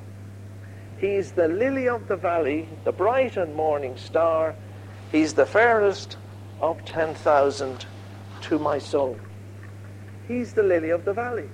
He's 0.96 1.32
the 1.32 1.46
lily 1.46 1.86
of 1.86 2.08
the 2.08 2.16
valley, 2.16 2.70
the 2.84 2.92
bright 2.92 3.36
and 3.36 3.54
morning 3.54 3.98
star. 3.98 4.54
He's 5.12 5.34
the 5.34 5.44
fairest 5.44 6.16
of 6.62 6.82
10,000 6.86 7.84
to 8.40 8.58
my 8.58 8.78
soul. 8.78 9.20
He's 10.26 10.54
the 10.54 10.62
lily 10.62 10.88
of 10.88 11.04
the 11.04 11.12
valley. 11.12 11.50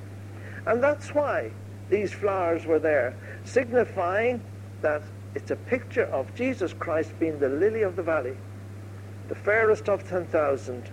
And 0.64 0.80
that's 0.80 1.12
why 1.12 1.50
these 1.90 2.12
flowers 2.12 2.66
were 2.66 2.78
there, 2.78 3.16
signifying 3.44 4.44
that 4.80 5.02
it's 5.34 5.50
a 5.50 5.56
picture 5.56 6.04
of 6.04 6.32
Jesus 6.36 6.72
Christ 6.72 7.18
being 7.18 7.40
the 7.40 7.48
lily 7.48 7.82
of 7.82 7.96
the 7.96 8.02
valley, 8.04 8.36
the 9.26 9.34
fairest 9.34 9.88
of 9.88 10.08
10,000 10.08 10.88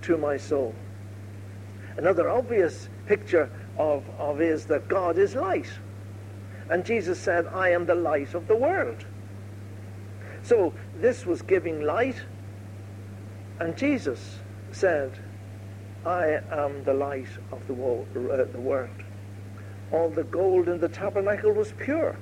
to 0.00 0.16
my 0.16 0.38
soul. 0.38 0.74
Another 1.98 2.30
obvious 2.30 2.88
picture 3.04 3.50
of, 3.78 4.08
of 4.18 4.40
is 4.40 4.66
that 4.66 4.88
God 4.88 5.18
is 5.18 5.34
light. 5.34 5.70
And 6.68 6.84
Jesus 6.84 7.18
said, 7.18 7.46
I 7.48 7.70
am 7.70 7.86
the 7.86 7.94
light 7.94 8.34
of 8.34 8.48
the 8.48 8.56
world. 8.56 9.04
So 10.42 10.72
this 10.96 11.26
was 11.26 11.42
giving 11.42 11.82
light. 11.82 12.16
And 13.60 13.76
Jesus 13.76 14.38
said, 14.72 15.18
I 16.04 16.40
am 16.50 16.84
the 16.84 16.94
light 16.94 17.28
of 17.52 17.66
the, 17.66 17.74
wo- 17.74 18.06
uh, 18.14 18.44
the 18.52 18.60
world. 18.60 18.90
All 19.92 20.08
the 20.08 20.24
gold 20.24 20.68
in 20.68 20.78
the 20.78 20.88
tabernacle 20.88 21.52
was 21.52 21.72
pure. 21.72 22.16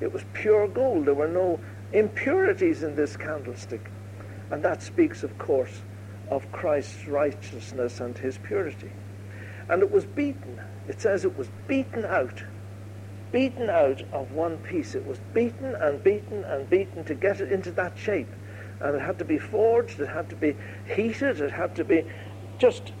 It 0.00 0.12
was 0.12 0.24
pure 0.32 0.68
gold. 0.68 1.06
There 1.06 1.14
were 1.14 1.28
no 1.28 1.60
impurities 1.92 2.82
in 2.82 2.94
this 2.94 3.16
candlestick. 3.16 3.90
And 4.50 4.62
that 4.62 4.82
speaks, 4.82 5.22
of 5.22 5.36
course, 5.38 5.82
of 6.30 6.50
Christ's 6.52 7.06
righteousness 7.06 8.00
and 8.00 8.16
his 8.16 8.38
purity. 8.38 8.90
And 9.68 9.82
it 9.82 9.90
was 9.90 10.04
beaten. 10.04 10.60
It 10.88 11.00
says 11.00 11.24
it 11.24 11.36
was 11.36 11.48
beaten 11.66 12.04
out. 12.04 12.42
Beaten 13.32 13.68
out 13.68 14.02
of 14.12 14.32
one 14.32 14.58
piece. 14.58 14.94
It 14.94 15.06
was 15.06 15.18
beaten 15.32 15.74
and 15.74 16.02
beaten 16.02 16.44
and 16.44 16.68
beaten 16.68 17.04
to 17.04 17.14
get 17.14 17.40
it 17.40 17.50
into 17.50 17.70
that 17.72 17.96
shape. 17.98 18.28
And 18.80 18.96
it 18.96 19.00
had 19.00 19.18
to 19.18 19.24
be 19.24 19.38
forged, 19.38 20.00
it 20.00 20.08
had 20.08 20.28
to 20.30 20.36
be 20.36 20.56
heated, 20.94 21.40
it 21.40 21.50
had 21.50 21.74
to 21.76 21.84
be 21.84 22.04
just. 22.58 22.92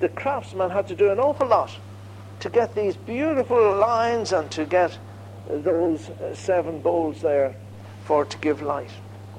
The 0.00 0.08
craftsman 0.08 0.70
had 0.70 0.88
to 0.88 0.94
do 0.94 1.10
an 1.10 1.20
awful 1.20 1.46
lot 1.46 1.76
to 2.40 2.50
get 2.50 2.74
these 2.74 2.96
beautiful 2.96 3.76
lines 3.76 4.32
and 4.32 4.50
to 4.50 4.64
get 4.64 4.98
those 5.48 6.10
uh, 6.10 6.34
seven 6.34 6.80
bowls 6.80 7.20
there 7.20 7.54
for 8.04 8.24
to 8.24 8.38
give 8.38 8.62
light. 8.62 8.90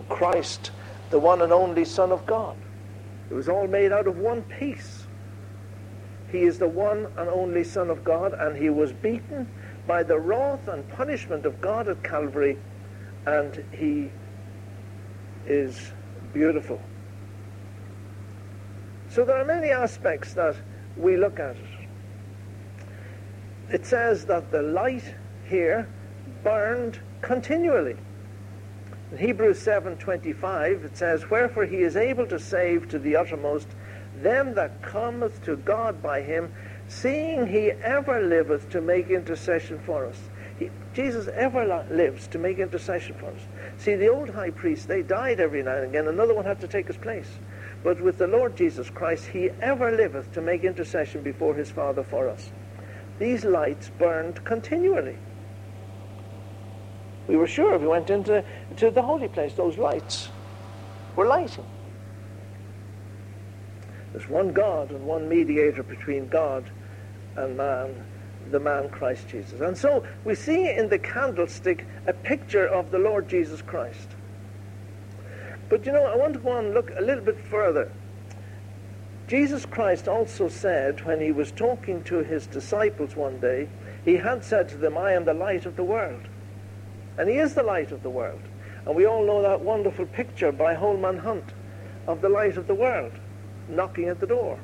Christ, 0.09 0.71
the 1.09 1.19
one 1.19 1.41
and 1.41 1.51
only 1.51 1.85
Son 1.85 2.11
of 2.11 2.25
God. 2.25 2.55
It 3.29 3.33
was 3.33 3.49
all 3.49 3.67
made 3.67 3.91
out 3.91 4.07
of 4.07 4.17
one 4.17 4.41
piece. 4.43 4.92
He 6.33 6.41
is 6.41 6.59
the 6.59 6.67
one 6.67 7.07
and 7.15 7.29
only 7.29 7.63
Son 7.63 7.89
of 7.89 8.03
God, 8.03 8.33
and 8.33 8.57
he 8.57 8.69
was 8.69 8.91
beaten 8.91 9.47
by 9.87 10.03
the 10.03 10.19
wrath 10.19 10.67
and 10.67 10.85
punishment 10.89 11.45
of 11.45 11.61
God 11.61 11.87
at 11.87 12.03
Calvary, 12.03 12.57
and 13.25 13.63
he 13.71 14.09
is 15.45 15.91
beautiful. 16.33 16.81
So 19.09 19.23
there 19.23 19.37
are 19.37 19.45
many 19.45 19.69
aspects 19.69 20.33
that 20.33 20.55
we 20.97 21.17
look 21.17 21.39
at 21.39 21.55
it. 23.69 23.85
Says 23.85 24.25
that 24.25 24.49
the 24.49 24.61
light 24.63 25.15
here 25.45 25.87
burned 26.43 26.99
continually. 27.21 27.97
In 29.11 29.17
Hebrews 29.19 29.59
7:25 29.59 30.83
it 30.83 30.97
says, 30.97 31.29
"Wherefore 31.29 31.65
he 31.65 31.83
is 31.83 31.95
able 31.95 32.25
to 32.25 32.39
save 32.39 32.87
to 32.89 32.97
the 32.97 33.15
uttermost 33.15 33.72
them 34.21 34.53
that 34.55 34.81
cometh 34.81 35.41
to 35.43 35.55
God 35.57 36.01
by 36.01 36.21
him, 36.21 36.53
seeing 36.87 37.47
he 37.47 37.71
ever 37.71 38.21
liveth 38.21 38.69
to 38.69 38.81
make 38.81 39.09
intercession 39.09 39.79
for 39.79 40.05
us." 40.05 40.29
He, 40.59 40.69
Jesus 40.93 41.27
ever 41.35 41.65
lives 41.89 42.27
to 42.27 42.37
make 42.37 42.59
intercession 42.59 43.15
for 43.15 43.27
us. 43.27 43.47
See, 43.77 43.95
the 43.95 44.09
old 44.09 44.29
high 44.29 44.51
priests, 44.51 44.85
they 44.85 45.01
died 45.01 45.39
every 45.39 45.63
now 45.63 45.77
and 45.77 45.85
again. 45.85 46.07
Another 46.07 46.35
one 46.35 46.45
had 46.45 46.59
to 46.61 46.67
take 46.67 46.87
his 46.87 46.97
place. 46.97 47.39
But 47.83 47.99
with 47.99 48.17
the 48.17 48.27
Lord 48.27 48.55
Jesus 48.55 48.89
Christ, 48.89 49.27
he 49.27 49.49
ever 49.61 49.91
liveth 49.91 50.31
to 50.33 50.41
make 50.41 50.63
intercession 50.63 51.21
before 51.21 51.55
his 51.55 51.71
Father 51.71 52.03
for 52.03 52.29
us. 52.29 52.51
These 53.19 53.43
lights 53.43 53.89
burned 53.97 54.43
continually. 54.43 55.17
We 57.27 57.35
were 57.35 57.47
sure 57.47 57.73
if 57.73 57.81
we 57.81 57.87
went 57.87 58.09
into 58.09 58.43
to 58.77 58.91
the 58.91 59.01
holy 59.01 59.27
place, 59.27 59.53
those 59.53 59.77
lights 59.77 60.29
were 61.15 61.25
lighting. 61.25 61.65
There's 64.13 64.29
one 64.29 64.53
God 64.53 64.91
and 64.91 65.05
one 65.05 65.27
mediator 65.27 65.81
between 65.81 66.27
God 66.27 66.69
and 67.35 67.57
man, 67.57 68.05
the 68.51 68.59
man 68.59 68.89
Christ 68.89 69.27
Jesus. 69.27 69.59
And 69.59 69.75
so 69.75 70.05
we 70.23 70.35
see 70.35 70.69
in 70.69 70.87
the 70.87 70.99
candlestick 70.99 71.85
a 72.05 72.13
picture 72.13 72.67
of 72.67 72.91
the 72.91 72.99
Lord 72.99 73.27
Jesus 73.27 73.63
Christ. 73.63 74.07
But 75.67 75.85
you 75.87 75.91
know, 75.91 76.05
I 76.05 76.15
want 76.15 76.33
to 76.33 76.39
go 76.39 76.51
on 76.51 76.65
and 76.65 76.73
look 76.75 76.91
a 76.95 77.01
little 77.01 77.23
bit 77.23 77.39
further. 77.39 77.91
Jesus 79.27 79.65
Christ 79.65 80.07
also 80.07 80.47
said 80.47 81.03
when 81.05 81.19
he 81.19 81.31
was 81.31 81.51
talking 81.51 82.03
to 82.03 82.17
his 82.17 82.45
disciples 82.45 83.15
one 83.15 83.39
day, 83.39 83.67
he 84.05 84.17
had 84.17 84.43
said 84.43 84.69
to 84.69 84.77
them, 84.77 84.95
I 84.95 85.13
am 85.13 85.25
the 85.25 85.33
light 85.33 85.65
of 85.65 85.75
the 85.75 85.83
world. 85.83 86.21
And 87.17 87.27
he 87.27 87.37
is 87.37 87.55
the 87.55 87.63
light 87.63 87.91
of 87.91 88.03
the 88.03 88.09
world. 88.11 88.41
And 88.85 88.95
we 88.95 89.07
all 89.07 89.25
know 89.25 89.41
that 89.41 89.61
wonderful 89.61 90.05
picture 90.05 90.51
by 90.51 90.75
Holman 90.75 91.17
Hunt 91.17 91.53
of 92.05 92.21
the 92.21 92.29
light 92.29 92.57
of 92.57 92.67
the 92.67 92.75
world 92.75 93.13
knocking 93.69 94.09
at 94.09 94.19
the 94.19 94.27
door. 94.27 94.59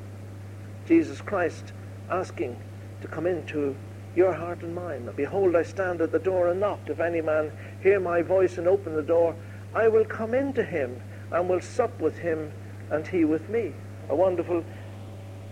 Jesus 0.86 1.20
Christ, 1.20 1.72
asking 2.10 2.56
to 3.00 3.08
come 3.08 3.26
into 3.26 3.76
your 4.16 4.32
heart 4.32 4.62
and 4.62 4.74
mine. 4.74 5.08
Behold, 5.16 5.54
I 5.54 5.62
stand 5.62 6.00
at 6.00 6.12
the 6.12 6.18
door 6.18 6.48
and 6.48 6.60
knock. 6.60 6.80
If 6.86 7.00
any 7.00 7.20
man 7.20 7.52
hear 7.82 8.00
my 8.00 8.22
voice 8.22 8.58
and 8.58 8.66
open 8.66 8.94
the 8.94 9.02
door, 9.02 9.34
I 9.74 9.88
will 9.88 10.04
come 10.04 10.34
into 10.34 10.64
him 10.64 11.00
and 11.30 11.48
will 11.48 11.60
sup 11.60 11.98
with 12.00 12.18
him 12.18 12.52
and 12.90 13.06
he 13.06 13.24
with 13.24 13.48
me. 13.48 13.72
A 14.08 14.16
wonderful 14.16 14.64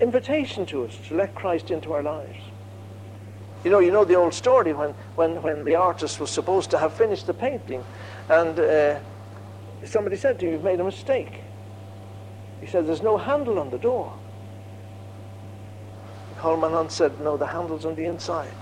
invitation 0.01 0.67
to 0.67 0.85
us 0.85 0.99
to 1.09 1.15
let 1.15 1.35
Christ 1.35 1.71
into 1.71 1.93
our 1.93 2.03
lives. 2.03 2.39
You 3.65 3.71
know, 3.71 3.79
you 3.81 3.91
know 3.91 4.05
the 4.05 4.15
old 4.15 4.35
story 4.35 4.73
when, 4.73 4.91
when, 5.15 5.43
when 5.43 5.65
the 5.65 5.75
artist 5.75 6.21
was 6.21 6.31
supposed 6.31 6.71
to 6.71 6.79
have 6.79 6.93
finished 6.93 7.27
the 7.27 7.35
painting 7.35 7.85
and 8.29 8.59
uh, 8.59 8.99
somebody 9.85 10.17
said 10.17 10.39
to 10.41 10.47
him, 10.47 10.53
you've 10.53 10.65
made 10.65 10.81
a 10.81 10.85
mistake. 10.85 11.43
He 12.61 12.67
said, 12.67 12.87
there's 12.87 13.03
no 13.03 13.17
handle 13.17 13.59
on 13.59 13.71
the 13.71 13.79
door. 13.79 14.13
Holman 16.39 16.73
Hunt 16.73 16.93
said, 16.93 17.21
no, 17.21 17.37
the 17.37 17.47
handle's 17.47 17.85
on 17.85 17.95
the 17.97 18.05
inside. 18.05 18.55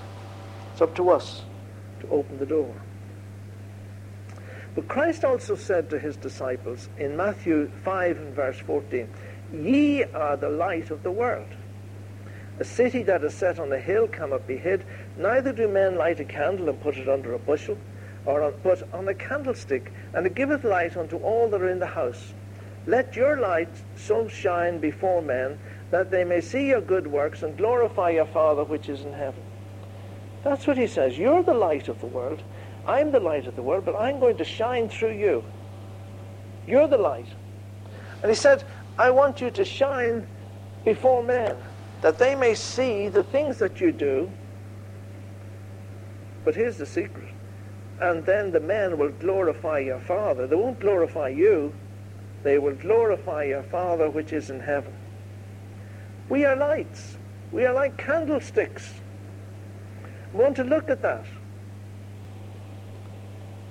It's 0.73 0.81
up 0.81 0.95
to 0.97 1.11
us 1.11 1.45
to 2.00 2.09
open 2.09 2.38
the 2.38 2.47
door. 2.47 2.75
But 4.75 4.88
Christ 4.88 5.25
also 5.25 5.57
said 5.57 5.88
to 5.91 5.99
his 5.99 6.17
disciples 6.17 6.88
in 6.99 7.17
Matthew 7.17 7.71
5 7.85 8.17
and 8.19 8.35
verse 8.35 8.59
14, 8.59 9.09
Ye 9.53 10.05
are 10.05 10.37
the 10.37 10.50
light 10.50 10.91
of 10.91 11.03
the 11.03 11.11
world. 11.11 11.49
A 12.59 12.65
city 12.65 13.03
that 13.05 13.23
is 13.23 13.35
set 13.35 13.59
on 13.59 13.73
a 13.73 13.79
hill 13.79 14.07
cannot 14.07 14.47
be 14.47 14.57
hid, 14.57 14.85
neither 15.17 15.53
do 15.53 15.69
men 15.69 15.97
light 15.97 16.21
a 16.21 16.25
candle 16.25 16.69
and 16.69 16.81
put 16.81 16.97
it 16.97 17.09
under 17.09 17.35
a 17.35 17.38
bushel, 17.38 17.79
or 18.25 18.43
on, 18.43 18.55
but 18.62 18.87
on 18.93 19.09
a 19.09 19.15
candlestick, 19.15 19.93
and 20.15 20.26
it 20.26 20.35
giveth 20.35 20.65
light 20.65 20.97
unto 20.97 21.17
all 21.17 21.49
that 21.49 21.61
are 21.61 21.69
in 21.69 21.79
the 21.79 21.87
house. 21.87 22.35
Let 22.87 23.16
your 23.16 23.40
light 23.40 23.69
so 23.97 24.28
shine 24.28 24.78
before 24.78 25.21
men 25.21 25.59
that 25.90 26.11
they 26.11 26.25
may 26.25 26.40
see 26.40 26.69
your 26.69 26.81
good 26.81 27.07
works 27.07 27.43
and 27.43 27.57
glorify 27.57 28.11
your 28.11 28.26
Father 28.26 28.62
which 28.62 28.88
is 28.88 29.02
in 29.02 29.12
heaven. 29.12 29.43
That's 30.45 30.66
what 30.66 30.78
he 30.78 30.87
says. 30.87 31.19
You're 31.19 31.43
the 31.43 31.55
light 31.55 31.88
of 31.88 32.00
the 32.00 32.07
world. 32.07 32.43
I'm 32.87 33.11
the 33.11 33.19
light 33.19 33.47
of 33.49 33.57
the 33.57 33.62
world, 33.62 33.85
but 33.85 33.97
I'm 33.99 34.21
going 34.21 34.37
to 34.37 34.45
shine 34.45 34.88
through 34.88 35.19
you. 35.19 35.43
You're 36.69 36.87
the 36.87 36.99
light. 36.99 37.26
And 38.23 38.31
he 38.31 38.37
said, 38.37 38.62
I 38.97 39.11
want 39.11 39.40
you 39.40 39.50
to 39.50 39.64
shine 39.64 40.26
before 40.85 41.23
men, 41.23 41.57
that 42.02 42.19
they 42.19 42.37
may 42.37 42.55
see 42.55 43.09
the 43.09 43.25
things 43.25 43.59
that 43.59 43.81
you 43.81 43.90
do. 43.90 44.31
But 46.45 46.55
here's 46.55 46.76
the 46.76 46.87
secret. 46.87 47.28
And 48.00 48.25
then 48.25 48.52
the 48.52 48.61
men 48.61 48.99
will 48.99 49.11
glorify 49.11 49.81
your 49.81 49.99
Father. 49.99 50.47
They 50.47 50.55
won't 50.55 50.78
glorify 50.78 51.28
you. 51.28 51.75
They 52.47 52.61
will 52.61 52.76
glorify 52.76 53.43
your 53.43 53.65
Father 53.65 54.09
which 54.09 54.33
is 54.33 54.50
in 54.50 54.61
heaven. 54.61 54.95
We 56.29 56.45
are 56.45 56.55
lights. 56.55 57.17
We 57.50 57.67
are 57.67 57.75
like 57.75 57.97
candlesticks. 57.97 58.95
We 60.33 60.45
want 60.45 60.55
to 60.55 60.62
look 60.62 60.88
at 60.88 61.03
that. 61.03 61.26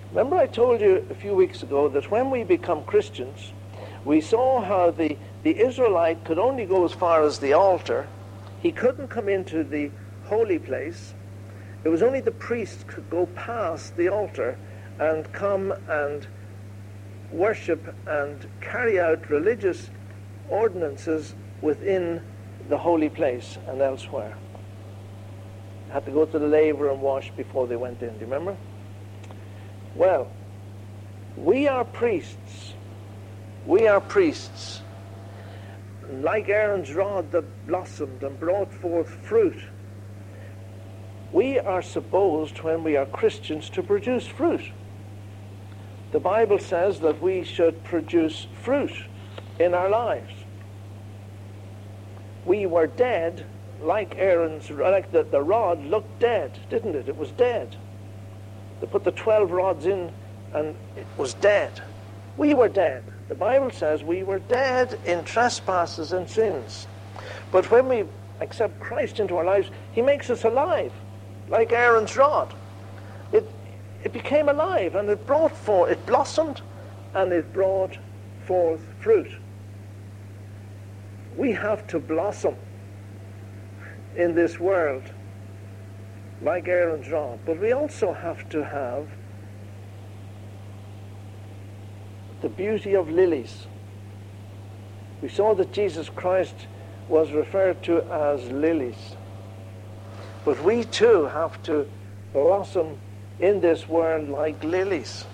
Remember 0.10 0.36
I 0.36 0.48
told 0.48 0.82
you 0.82 1.08
a 1.10 1.16
few 1.16 1.34
weeks 1.34 1.64
ago 1.64 1.88
that 1.88 2.12
when 2.12 2.30
we 2.30 2.44
become 2.44 2.84
Christians, 2.84 3.54
we 4.04 4.20
saw 4.20 4.60
how 4.60 4.92
the, 4.92 5.18
the 5.44 5.58
Israelite 5.58 6.26
could 6.26 6.38
only 6.38 6.66
go 6.66 6.84
as 6.84 6.92
far 6.92 7.24
as 7.24 7.40
the 7.40 7.54
altar. 7.54 8.10
He 8.60 8.74
couldn't 8.74 9.08
come 9.08 9.30
into 9.30 9.64
the 9.64 9.90
holy 10.26 10.60
place. 10.60 11.14
It 11.86 11.88
was 11.88 12.04
only 12.04 12.20
the 12.20 12.32
priest 12.32 12.88
could 12.88 13.10
go 13.10 13.28
past 13.28 13.96
the 13.96 14.10
altar 14.10 14.58
and 15.00 15.32
come 15.32 15.74
and 15.88 16.28
worship 17.32 17.96
and 18.08 18.48
carry 18.62 19.00
out 19.00 19.30
religious 19.30 19.90
ordinances 20.50 21.36
within 21.62 22.22
the 22.70 22.78
holy 22.78 23.10
place 23.10 23.58
and 23.68 23.82
elsewhere. 23.82 24.36
Had 25.92 26.06
to 26.06 26.12
go 26.12 26.26
to 26.26 26.40
the 26.40 26.48
laver 26.48 26.90
and 26.90 27.02
wash 27.02 27.32
before 27.32 27.68
they 27.68 27.76
went 27.76 28.02
in. 28.02 28.10
Do 28.14 28.20
you 28.20 28.26
remember? 28.26 28.58
Well, 29.96 30.30
we 31.38 31.68
are 31.68 31.86
priests. 31.86 32.74
We 33.66 33.88
are 33.88 34.02
priests. 34.02 34.82
Like 36.10 36.50
Aaron's 36.50 36.94
rod 36.94 37.32
that 37.32 37.68
blossomed 37.68 38.24
and 38.24 38.40
brought 38.40 38.74
forth 38.74 39.10
fruit. 39.10 39.58
We 41.32 41.60
are 41.60 41.82
supposed, 41.82 42.62
when 42.62 42.84
we 42.84 42.96
are 42.96 43.06
Christians, 43.06 43.70
to 43.72 43.84
produce 43.84 44.28
fruit. 44.28 44.72
The 46.16 46.22
Bible 46.22 46.60
says 46.60 47.02
that 47.02 47.22
we 47.22 47.44
should 47.44 47.84
produce 47.84 48.48
fruit 48.64 48.94
in 49.60 49.74
our 49.74 49.90
lives 49.90 50.32
we 52.46 52.66
were 52.66 52.88
dead 52.88 53.46
like 53.82 54.16
Aaron's, 54.18 54.70
like 54.70 55.12
the, 55.12 55.24
the 55.24 55.42
rod 55.42 55.84
looked 55.84 56.20
dead, 56.20 56.58
didn't 56.70 56.96
it? 56.96 57.10
It 57.10 57.18
was 57.18 57.32
dead. 57.32 57.76
They 58.80 58.88
put 58.88 59.04
the 59.04 59.12
12 59.12 59.52
rods 59.52 59.86
in 59.86 60.12
and 60.54 60.76
it 60.96 61.08
was 61.18 61.34
dead. 61.34 61.82
We 62.38 62.54
were 62.54 62.70
dead. 62.70 63.04
The 63.28 63.36
Bible 63.36 63.72
says 63.72 64.04
we 64.04 64.24
were 64.24 64.40
dead 64.40 64.98
in 65.06 65.24
trespasses 65.24 66.14
and 66.14 66.30
sins. 66.30 66.88
But 67.52 67.70
when 67.72 67.90
we 67.90 68.06
accept 68.40 68.80
Christ 68.80 69.20
into 69.20 69.36
our 69.38 69.46
lives, 69.46 69.70
he 69.92 70.02
makes 70.02 70.30
us 70.30 70.44
alive, 70.44 70.94
like 71.50 71.74
Aaron's 71.74 72.16
rod. 72.16 72.54
It, 74.06 74.14
became 74.14 74.48
alive 74.48 74.96
and 74.96 75.10
it 75.10 75.26
brought 75.26 75.52
forth, 75.52 75.92
it 75.92 76.06
blossomed 76.06 76.62
and 77.14 77.34
it 77.34 77.52
brought 77.52 77.98
forth 78.46 78.82
fruit 79.02 79.32
we 81.38 81.52
have 81.52 81.86
to 81.88 82.00
blossom 82.00 82.56
in 84.16 84.36
this 84.36 84.60
world 84.60 85.04
like 86.42 86.68
Aaron's 86.68 87.10
rod, 87.10 87.40
but 87.46 87.60
we 87.60 87.72
also 87.72 88.14
have 88.14 88.48
to 88.50 88.64
have 88.64 89.08
the 92.42 92.50
beauty 92.50 92.96
of 92.96 93.10
lilies. 93.10 93.68
We 95.22 95.30
saw 95.30 95.56
that 95.56 95.72
Jesus 95.72 96.10
Christ 96.10 96.68
was 97.08 97.32
referred 97.32 97.82
to 97.84 98.02
as 98.12 98.52
lilies. 98.52 99.16
But 100.44 100.62
we 100.64 100.84
too 100.84 101.26
have 101.26 101.62
to 101.64 101.90
blossom 102.34 103.00
in 103.40 103.62
this 103.62 103.88
world 103.88 104.30
like 104.30 104.64
lilies. 104.64 105.26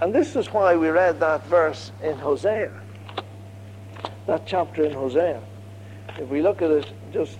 And 0.00 0.14
this 0.14 0.36
is 0.36 0.52
why 0.52 0.76
we 0.76 0.88
read 0.88 1.20
that 1.20 1.46
verse 1.46 1.90
in 2.02 2.18
Hosea 2.18 2.70
that 4.26 4.44
chapter 4.46 4.84
in 4.84 4.92
Hosea. 4.92 5.40
If 6.18 6.28
we 6.28 6.42
look 6.42 6.62
at 6.62 6.70
it, 6.70 6.92
just 7.12 7.38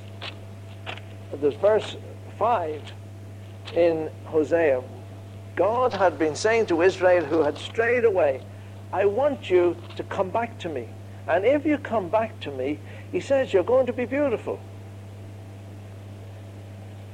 there's 1.40 1.54
verse 1.54 1.96
5 2.38 2.82
in 3.74 4.10
Hosea. 4.26 4.82
God 5.56 5.92
had 5.92 6.18
been 6.18 6.36
saying 6.36 6.66
to 6.66 6.82
Israel 6.82 7.24
who 7.24 7.42
had 7.42 7.58
strayed 7.58 8.04
away, 8.04 8.40
I 8.92 9.06
want 9.06 9.50
you 9.50 9.76
to 9.96 10.02
come 10.04 10.30
back 10.30 10.58
to 10.60 10.68
me. 10.68 10.88
And 11.26 11.44
if 11.44 11.66
you 11.66 11.78
come 11.78 12.08
back 12.08 12.38
to 12.40 12.50
me, 12.52 12.78
he 13.10 13.20
says, 13.20 13.52
you're 13.52 13.64
going 13.64 13.86
to 13.86 13.92
be 13.92 14.04
beautiful. 14.04 14.60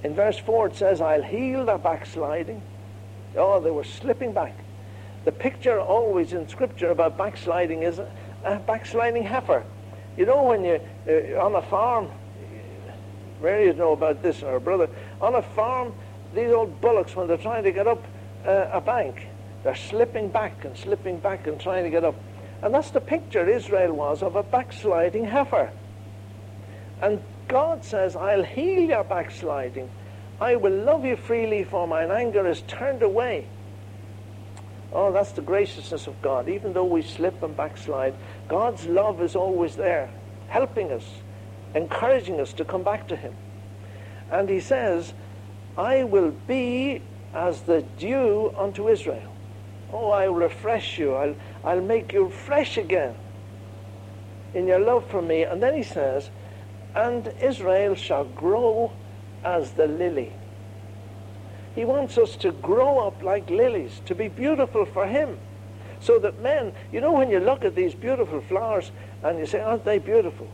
In 0.04 0.14
verse 0.14 0.38
4 0.38 0.68
it 0.68 0.76
says, 0.76 1.00
I'll 1.00 1.22
heal 1.22 1.64
their 1.64 1.78
backsliding. 1.78 2.62
Oh, 3.36 3.60
they 3.60 3.70
were 3.70 3.84
slipping 3.84 4.32
back. 4.32 4.54
The 5.24 5.32
picture 5.32 5.80
always 5.80 6.32
in 6.32 6.48
Scripture 6.48 6.90
about 6.90 7.16
backsliding 7.16 7.82
is 7.82 8.00
a 8.00 8.58
backsliding 8.66 9.22
heifer. 9.22 9.64
You 10.16 10.26
know 10.26 10.42
when 10.42 10.64
you 10.64 10.80
uh, 11.08 11.40
on 11.40 11.54
a 11.54 11.62
farm, 11.62 12.10
Mary 13.40 13.72
know 13.72 13.92
about 13.92 14.22
this, 14.22 14.42
or 14.42 14.58
brother, 14.60 14.88
on 15.20 15.36
a 15.36 15.42
farm, 15.42 15.94
these 16.34 16.50
old 16.50 16.80
bullocks 16.80 17.14
when 17.14 17.28
they're 17.28 17.36
trying 17.36 17.64
to 17.64 17.72
get 17.72 17.86
up 17.86 18.04
uh, 18.44 18.68
a 18.72 18.80
bank, 18.80 19.26
they're 19.62 19.74
slipping 19.76 20.28
back 20.28 20.64
and 20.64 20.76
slipping 20.76 21.18
back 21.18 21.46
and 21.46 21.60
trying 21.60 21.84
to 21.84 21.90
get 21.90 22.04
up. 22.04 22.16
And 22.62 22.74
that's 22.74 22.90
the 22.90 23.00
picture 23.00 23.48
Israel 23.48 23.92
was 23.92 24.22
of 24.22 24.36
a 24.36 24.42
backsliding 24.42 25.24
heifer. 25.24 25.70
And 27.00 27.22
God 27.48 27.84
says, 27.84 28.16
I'll 28.16 28.44
heal 28.44 28.80
your 28.80 29.04
backsliding. 29.04 29.90
I 30.40 30.56
will 30.56 30.72
love 30.72 31.04
you 31.04 31.16
freely, 31.16 31.64
for 31.64 31.86
mine 31.86 32.10
anger 32.10 32.46
is 32.46 32.62
turned 32.62 33.02
away. 33.02 33.46
Oh, 34.92 35.12
that's 35.12 35.32
the 35.32 35.42
graciousness 35.42 36.06
of 36.06 36.20
God. 36.20 36.48
Even 36.48 36.72
though 36.72 36.84
we 36.84 37.02
slip 37.02 37.42
and 37.42 37.56
backslide, 37.56 38.14
God's 38.48 38.86
love 38.86 39.22
is 39.22 39.34
always 39.34 39.76
there, 39.76 40.10
helping 40.48 40.92
us, 40.92 41.04
encouraging 41.74 42.40
us 42.40 42.52
to 42.54 42.64
come 42.64 42.82
back 42.82 43.08
to 43.08 43.16
Him. 43.16 43.32
And 44.30 44.48
He 44.48 44.60
says, 44.60 45.14
I 45.78 46.04
will 46.04 46.32
be 46.46 47.00
as 47.34 47.62
the 47.62 47.82
dew 47.98 48.52
unto 48.58 48.88
Israel. 48.88 49.32
Oh, 49.92 50.10
I'll 50.10 50.34
refresh 50.34 50.98
you. 50.98 51.14
I'll, 51.14 51.36
I'll 51.64 51.80
make 51.80 52.12
you 52.12 52.28
fresh 52.28 52.76
again 52.76 53.14
in 54.54 54.66
your 54.66 54.80
love 54.80 55.06
for 55.06 55.22
me. 55.22 55.44
And 55.44 55.62
then 55.62 55.74
He 55.74 55.82
says, 55.82 56.30
and 56.94 57.26
Israel 57.40 57.94
shall 57.94 58.24
grow 58.24 58.92
as 59.44 59.72
the 59.72 59.86
lily. 59.86 60.32
He 61.74 61.84
wants 61.84 62.18
us 62.18 62.36
to 62.36 62.52
grow 62.52 62.98
up 63.06 63.22
like 63.22 63.48
lilies, 63.48 64.00
to 64.06 64.14
be 64.14 64.28
beautiful 64.28 64.84
for 64.84 65.06
Him. 65.06 65.38
So 66.00 66.18
that 66.18 66.40
men, 66.40 66.72
you 66.90 67.00
know, 67.00 67.12
when 67.12 67.30
you 67.30 67.38
look 67.38 67.64
at 67.64 67.74
these 67.74 67.94
beautiful 67.94 68.40
flowers 68.42 68.90
and 69.22 69.38
you 69.38 69.46
say, 69.46 69.60
aren't 69.60 69.84
they 69.84 69.98
beautiful? 69.98 70.48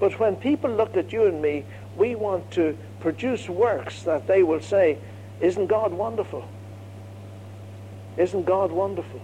But 0.00 0.18
when 0.18 0.36
people 0.36 0.70
look 0.70 0.96
at 0.96 1.12
you 1.12 1.26
and 1.26 1.42
me, 1.42 1.64
we 1.96 2.14
want 2.14 2.50
to 2.52 2.76
produce 3.00 3.48
works 3.48 4.02
that 4.04 4.26
they 4.26 4.42
will 4.42 4.62
say, 4.62 4.98
Isn't 5.40 5.66
God 5.66 5.92
wonderful? 5.92 6.48
Isn't 8.16 8.46
God 8.46 8.72
wonderful? 8.72 9.20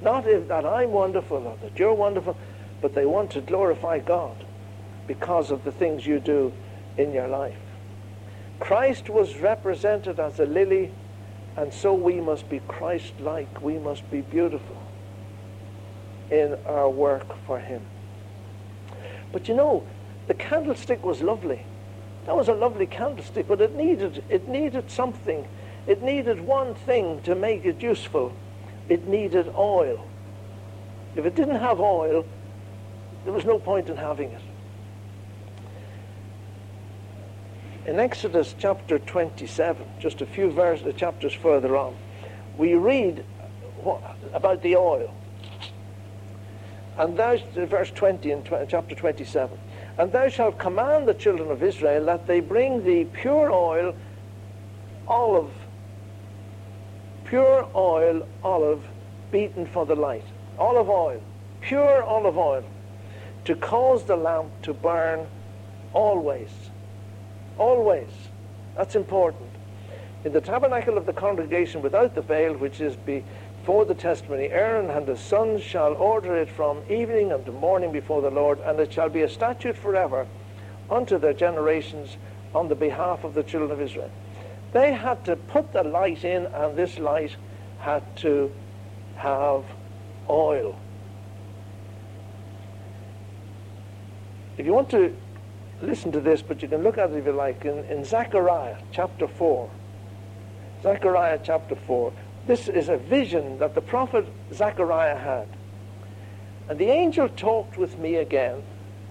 Not 0.00 0.26
if, 0.26 0.48
that 0.48 0.64
I'm 0.64 0.92
wonderful 0.92 1.46
or 1.46 1.58
that 1.62 1.78
you're 1.78 1.92
wonderful, 1.92 2.36
but 2.80 2.94
they 2.94 3.04
want 3.04 3.32
to 3.32 3.42
glorify 3.42 3.98
God 3.98 4.34
because 5.06 5.50
of 5.50 5.64
the 5.64 5.72
things 5.72 6.06
you 6.06 6.20
do 6.20 6.52
in 6.96 7.12
your 7.12 7.28
life. 7.28 7.56
Christ 8.60 9.08
was 9.08 9.36
represented 9.38 10.20
as 10.20 10.38
a 10.38 10.46
lily, 10.46 10.92
and 11.56 11.72
so 11.72 11.92
we 11.92 12.20
must 12.20 12.48
be 12.48 12.60
Christ 12.68 13.12
like. 13.20 13.60
We 13.60 13.78
must 13.78 14.08
be 14.10 14.20
beautiful 14.20 14.76
in 16.30 16.56
our 16.66 16.88
work 16.88 17.26
for 17.46 17.58
Him. 17.58 17.82
But 19.32 19.48
you 19.48 19.54
know, 19.54 19.86
the 20.28 20.34
candlestick 20.34 21.02
was 21.04 21.22
lovely. 21.22 21.64
That 22.26 22.36
was 22.36 22.48
a 22.48 22.54
lovely 22.54 22.86
candlestick, 22.86 23.48
but 23.48 23.60
it 23.60 23.74
needed, 23.74 24.22
it 24.28 24.46
needed 24.48 24.90
something. 24.90 25.46
It 25.86 26.02
needed 26.02 26.40
one 26.40 26.74
thing 26.74 27.20
to 27.22 27.34
make 27.34 27.64
it 27.64 27.82
useful. 27.82 28.32
It 28.88 29.08
needed 29.08 29.52
oil. 29.56 30.06
If 31.16 31.26
it 31.26 31.34
didn't 31.34 31.60
have 31.60 31.80
oil, 31.80 32.24
there 33.24 33.32
was 33.32 33.44
no 33.44 33.58
point 33.58 33.88
in 33.88 33.96
having 33.96 34.30
it. 34.30 34.42
In 37.84 37.98
Exodus 37.98 38.54
chapter 38.56 39.00
27, 39.00 39.84
just 39.98 40.20
a 40.20 40.26
few 40.26 40.52
verses, 40.52 40.86
uh, 40.86 40.92
chapters 40.92 41.32
further 41.32 41.76
on, 41.76 41.96
we 42.56 42.74
read 42.74 43.24
about 44.32 44.62
the 44.62 44.76
oil. 44.76 45.12
And 46.96 47.16
thou, 47.16 47.32
uh, 47.34 47.66
verse 47.66 47.90
20 47.90 48.30
in 48.30 48.44
chapter 48.68 48.94
27, 48.94 49.58
and 49.98 50.12
thou 50.12 50.28
shalt 50.28 50.60
command 50.60 51.08
the 51.08 51.14
children 51.14 51.50
of 51.50 51.60
Israel 51.64 52.04
that 52.04 52.28
they 52.28 52.38
bring 52.38 52.84
thee 52.84 53.04
pure 53.04 53.50
oil, 53.50 53.96
olive, 55.08 55.52
pure 57.24 57.68
oil, 57.74 58.28
olive, 58.44 58.84
beaten 59.32 59.66
for 59.66 59.86
the 59.86 59.96
light. 59.96 60.24
Olive 60.56 60.88
oil, 60.88 61.20
pure 61.60 62.04
olive 62.04 62.38
oil, 62.38 62.64
to 63.44 63.56
cause 63.56 64.04
the 64.04 64.16
lamp 64.16 64.52
to 64.62 64.72
burn 64.72 65.26
always. 65.92 66.61
Always. 67.58 68.10
That's 68.76 68.96
important. 68.96 69.50
In 70.24 70.32
the 70.32 70.40
tabernacle 70.40 70.96
of 70.96 71.06
the 71.06 71.12
congregation 71.12 71.82
without 71.82 72.14
the 72.14 72.22
veil, 72.22 72.54
which 72.54 72.80
is 72.80 72.96
before 72.96 73.84
the 73.84 73.94
testimony, 73.94 74.50
Aaron 74.50 74.90
and 74.90 75.08
his 75.08 75.20
sons 75.20 75.62
shall 75.62 75.94
order 75.94 76.36
it 76.36 76.48
from 76.48 76.78
evening 76.88 77.32
unto 77.32 77.52
morning 77.52 77.92
before 77.92 78.22
the 78.22 78.30
Lord, 78.30 78.60
and 78.64 78.78
it 78.78 78.92
shall 78.92 79.08
be 79.08 79.22
a 79.22 79.28
statute 79.28 79.76
forever 79.76 80.26
unto 80.90 81.18
their 81.18 81.32
generations 81.32 82.16
on 82.54 82.68
the 82.68 82.74
behalf 82.74 83.24
of 83.24 83.34
the 83.34 83.42
children 83.42 83.70
of 83.72 83.80
Israel. 83.80 84.10
They 84.72 84.92
had 84.92 85.24
to 85.24 85.36
put 85.36 85.72
the 85.72 85.82
light 85.82 86.24
in, 86.24 86.46
and 86.46 86.76
this 86.76 86.98
light 86.98 87.36
had 87.78 88.02
to 88.18 88.52
have 89.16 89.64
oil. 90.30 90.78
If 94.56 94.66
you 94.66 94.72
want 94.72 94.90
to 94.90 95.14
listen 95.82 96.12
to 96.12 96.20
this, 96.20 96.42
but 96.42 96.62
you 96.62 96.68
can 96.68 96.82
look 96.82 96.98
at 96.98 97.10
it 97.10 97.16
if 97.16 97.26
you 97.26 97.32
like, 97.32 97.64
in, 97.64 97.78
in 97.84 98.04
Zechariah 98.04 98.76
chapter 98.92 99.28
4. 99.28 99.68
Zechariah 100.82 101.40
chapter 101.42 101.76
4. 101.76 102.12
This 102.46 102.68
is 102.68 102.88
a 102.88 102.96
vision 102.96 103.58
that 103.58 103.74
the 103.74 103.80
prophet 103.80 104.26
Zechariah 104.52 105.16
had. 105.16 105.48
And 106.68 106.78
the 106.78 106.90
angel 106.90 107.28
talked 107.28 107.76
with 107.76 107.98
me 107.98 108.16
again 108.16 108.62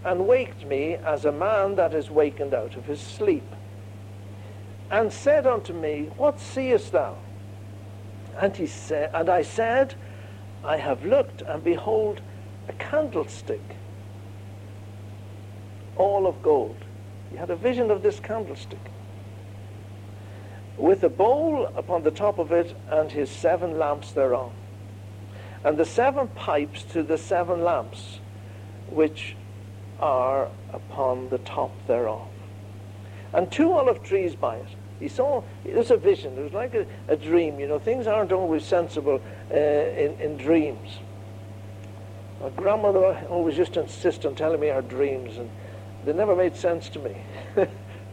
and 0.03 0.27
waked 0.27 0.65
me 0.65 0.95
as 0.95 1.25
a 1.25 1.31
man 1.31 1.75
that 1.75 1.93
is 1.93 2.09
wakened 2.09 2.53
out 2.53 2.75
of 2.75 2.85
his 2.85 2.99
sleep, 2.99 3.47
and 4.89 5.13
said 5.13 5.45
unto 5.45 5.73
me, 5.73 6.09
What 6.17 6.39
seest 6.39 6.91
thou? 6.91 7.17
And 8.39 8.55
he 8.55 8.65
said, 8.65 9.11
and 9.13 9.29
I 9.29 9.43
said, 9.43 9.95
I 10.63 10.77
have 10.77 11.05
looked, 11.05 11.41
and 11.43 11.63
behold, 11.63 12.21
a 12.67 12.73
candlestick 12.73 13.61
all 15.97 16.27
of 16.27 16.41
gold. 16.41 16.77
He 17.29 17.37
had 17.37 17.49
a 17.49 17.55
vision 17.55 17.91
of 17.91 18.03
this 18.03 18.19
candlestick 18.19 18.79
with 20.77 21.03
a 21.03 21.09
bowl 21.09 21.65
upon 21.75 22.03
the 22.03 22.11
top 22.11 22.39
of 22.39 22.51
it 22.51 22.75
and 22.89 23.11
his 23.11 23.29
seven 23.29 23.77
lamps 23.77 24.11
thereon, 24.13 24.51
and 25.63 25.77
the 25.77 25.85
seven 25.85 26.27
pipes 26.29 26.83
to 26.83 27.03
the 27.03 27.17
seven 27.17 27.63
lamps 27.63 28.19
which 28.89 29.35
are 29.99 30.49
upon 30.73 31.29
the 31.29 31.37
top 31.39 31.71
thereof, 31.87 32.27
and 33.33 33.51
two 33.51 33.71
olive 33.71 34.01
trees 34.03 34.35
by 34.35 34.55
it. 34.55 34.67
He 34.99 35.07
saw, 35.07 35.43
it 35.65 35.75
was 35.75 35.91
a 35.91 35.97
vision, 35.97 36.37
it 36.37 36.43
was 36.43 36.53
like 36.53 36.73
a, 36.73 36.85
a 37.07 37.15
dream. 37.15 37.59
You 37.59 37.67
know, 37.67 37.79
things 37.79 38.05
aren't 38.05 38.31
always 38.31 38.63
sensible 38.63 39.21
uh, 39.51 39.55
in, 39.55 40.19
in 40.19 40.37
dreams. 40.37 40.99
My 42.39 42.49
grandmother 42.49 43.25
always 43.29 43.57
used 43.57 43.73
to 43.73 43.81
insist 43.81 44.25
on 44.25 44.35
telling 44.35 44.59
me 44.59 44.67
her 44.67 44.81
dreams, 44.81 45.37
and 45.37 45.49
they 46.05 46.13
never 46.13 46.35
made 46.35 46.55
sense 46.55 46.89
to 46.89 46.99
me. 46.99 47.15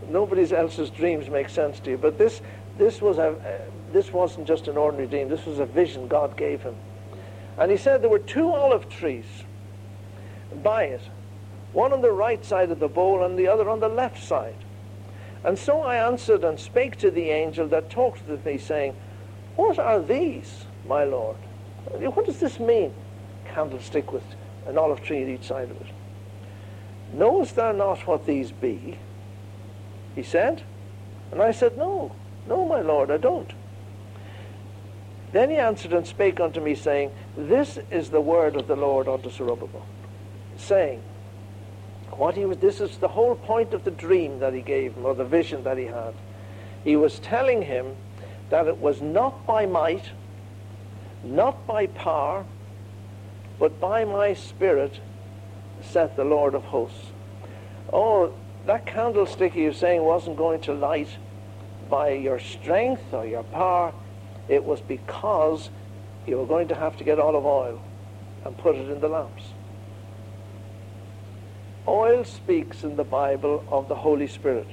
Nobody 0.08 0.50
else's 0.54 0.90
dreams 0.90 1.28
make 1.28 1.48
sense 1.48 1.80
to 1.80 1.90
you. 1.90 1.98
But 1.98 2.18
this, 2.18 2.40
this, 2.76 3.00
was 3.00 3.18
a, 3.18 3.30
uh, 3.30 3.58
this 3.92 4.12
wasn't 4.12 4.46
just 4.46 4.68
an 4.68 4.76
ordinary 4.76 5.08
dream. 5.08 5.28
This 5.28 5.46
was 5.46 5.58
a 5.58 5.66
vision 5.66 6.08
God 6.08 6.36
gave 6.36 6.62
him. 6.62 6.76
And 7.58 7.70
he 7.70 7.76
said 7.76 8.02
there 8.02 8.10
were 8.10 8.18
two 8.18 8.48
olive 8.48 8.88
trees 8.88 9.24
by 10.62 10.84
it, 10.84 11.02
one 11.72 11.92
on 11.92 12.00
the 12.00 12.12
right 12.12 12.44
side 12.44 12.70
of 12.70 12.78
the 12.78 12.88
bowl 12.88 13.24
and 13.24 13.38
the 13.38 13.48
other 13.48 13.68
on 13.68 13.80
the 13.80 13.88
left 13.88 14.22
side. 14.22 14.56
And 15.44 15.58
so 15.58 15.82
I 15.82 15.96
answered 15.96 16.44
and 16.44 16.58
spake 16.58 16.96
to 16.98 17.10
the 17.10 17.30
angel 17.30 17.68
that 17.68 17.90
talked 17.90 18.26
with 18.28 18.44
me, 18.44 18.58
saying, 18.58 18.96
What 19.56 19.78
are 19.78 20.00
these, 20.00 20.64
my 20.86 21.04
Lord? 21.04 21.36
What 21.90 22.26
does 22.26 22.38
this 22.38 22.58
mean? 22.58 22.92
Candlestick 23.46 24.12
with 24.12 24.24
an 24.66 24.78
olive 24.78 25.02
tree 25.02 25.22
at 25.22 25.28
each 25.28 25.44
side 25.44 25.70
of 25.70 25.80
it. 25.80 25.86
Knowest 27.12 27.56
thou 27.56 27.72
not 27.72 28.06
what 28.06 28.26
these 28.26 28.52
be? 28.52 28.98
He 30.14 30.22
said. 30.22 30.62
And 31.32 31.42
I 31.42 31.52
said, 31.52 31.76
No, 31.76 32.14
no, 32.46 32.66
my 32.66 32.80
Lord, 32.80 33.10
I 33.10 33.16
don't. 33.16 33.52
Then 35.32 35.50
he 35.50 35.56
answered 35.56 35.92
and 35.92 36.06
spake 36.06 36.40
unto 36.40 36.60
me, 36.60 36.74
saying, 36.74 37.10
This 37.36 37.78
is 37.90 38.10
the 38.10 38.20
word 38.20 38.56
of 38.56 38.66
the 38.66 38.76
Lord 38.76 39.08
unto 39.08 39.30
Zerubbabel, 39.30 39.84
saying, 40.56 41.02
what 42.18 42.34
he 42.34 42.44
was, 42.44 42.58
this 42.58 42.80
is 42.80 42.98
the 42.98 43.08
whole 43.08 43.36
point 43.36 43.72
of 43.72 43.84
the 43.84 43.92
dream 43.92 44.40
that 44.40 44.52
he 44.52 44.60
gave 44.60 44.94
him, 44.94 45.06
or 45.06 45.14
the 45.14 45.24
vision 45.24 45.62
that 45.64 45.78
he 45.78 45.84
had. 45.84 46.14
He 46.82 46.96
was 46.96 47.20
telling 47.20 47.62
him 47.62 47.94
that 48.50 48.66
it 48.66 48.78
was 48.78 49.00
not 49.00 49.46
by 49.46 49.66
might, 49.66 50.10
not 51.22 51.64
by 51.66 51.86
power, 51.86 52.44
but 53.58 53.78
by 53.78 54.04
my 54.04 54.34
spirit, 54.34 55.00
saith 55.82 56.16
the 56.16 56.24
Lord 56.24 56.54
of 56.54 56.64
hosts. 56.64 57.12
Oh, 57.92 58.32
that 58.66 58.86
candlestick 58.86 59.54
he 59.54 59.66
was 59.66 59.76
saying 59.76 60.02
wasn't 60.02 60.36
going 60.36 60.60
to 60.62 60.74
light 60.74 61.08
by 61.88 62.10
your 62.10 62.38
strength 62.38 63.12
or 63.12 63.26
your 63.26 63.44
power. 63.44 63.92
It 64.48 64.64
was 64.64 64.80
because 64.80 65.70
you 66.26 66.36
were 66.38 66.46
going 66.46 66.68
to 66.68 66.74
have 66.74 66.96
to 66.98 67.04
get 67.04 67.18
olive 67.18 67.46
oil 67.46 67.82
and 68.44 68.56
put 68.56 68.76
it 68.76 68.90
in 68.90 69.00
the 69.00 69.08
lamps. 69.08 69.44
Oil 71.86 72.24
speaks 72.24 72.84
in 72.84 72.96
the 72.96 73.04
Bible 73.04 73.64
of 73.70 73.88
the 73.88 73.94
Holy 73.94 74.26
Spirit. 74.26 74.68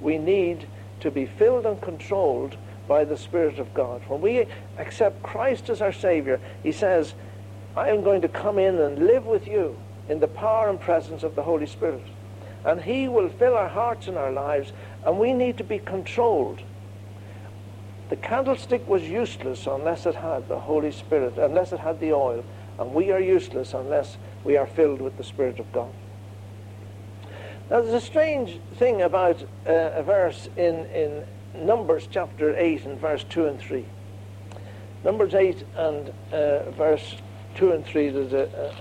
We 0.00 0.18
need 0.18 0.68
to 1.00 1.10
be 1.10 1.26
filled 1.26 1.66
and 1.66 1.80
controlled 1.80 2.56
by 2.86 3.04
the 3.04 3.16
Spirit 3.16 3.58
of 3.58 3.74
God. 3.74 4.02
When 4.06 4.20
we 4.20 4.46
accept 4.78 5.22
Christ 5.24 5.68
as 5.68 5.80
our 5.80 5.92
Savior, 5.92 6.40
He 6.62 6.70
says, 6.70 7.14
I 7.76 7.88
am 7.88 8.04
going 8.04 8.20
to 8.22 8.28
come 8.28 8.58
in 8.58 8.78
and 8.78 9.06
live 9.06 9.26
with 9.26 9.48
you 9.48 9.76
in 10.08 10.20
the 10.20 10.28
power 10.28 10.68
and 10.68 10.80
presence 10.80 11.22
of 11.22 11.34
the 11.34 11.42
Holy 11.42 11.66
Spirit. 11.66 12.04
And 12.64 12.80
He 12.80 13.08
will 13.08 13.28
fill 13.28 13.56
our 13.56 13.68
hearts 13.68 14.08
and 14.08 14.16
our 14.16 14.32
lives, 14.32 14.72
and 15.04 15.18
we 15.18 15.32
need 15.32 15.58
to 15.58 15.64
be 15.64 15.78
controlled. 15.78 16.62
The 18.08 18.16
candlestick 18.16 18.86
was 18.86 19.02
useless 19.02 19.66
unless 19.66 20.06
it 20.06 20.14
had 20.14 20.48
the 20.48 20.60
Holy 20.60 20.92
Spirit, 20.92 21.38
unless 21.38 21.72
it 21.72 21.80
had 21.80 22.00
the 22.00 22.12
oil, 22.12 22.44
and 22.78 22.92
we 22.92 23.10
are 23.10 23.20
useless 23.20 23.74
unless 23.74 24.16
we 24.44 24.56
are 24.56 24.66
filled 24.66 25.00
with 25.00 25.16
the 25.16 25.24
Spirit 25.24 25.58
of 25.58 25.72
God. 25.72 25.92
Now, 27.68 27.80
there's 27.80 28.00
a 28.00 28.06
strange 28.06 28.60
thing 28.76 29.02
about 29.02 29.42
uh, 29.66 29.90
a 29.94 30.02
verse 30.04 30.48
in, 30.56 30.86
in 30.86 31.24
Numbers 31.54 32.06
chapter 32.08 32.56
8 32.56 32.84
and 32.84 33.00
verse 33.00 33.24
2 33.28 33.46
and 33.46 33.58
3. 33.58 33.84
Numbers 35.04 35.34
8 35.34 35.64
and 35.76 36.12
uh, 36.32 36.70
verse 36.70 37.16
2 37.56 37.72
and 37.72 37.84
3, 37.84 38.10
there's 38.10 38.32
a, 38.32 38.74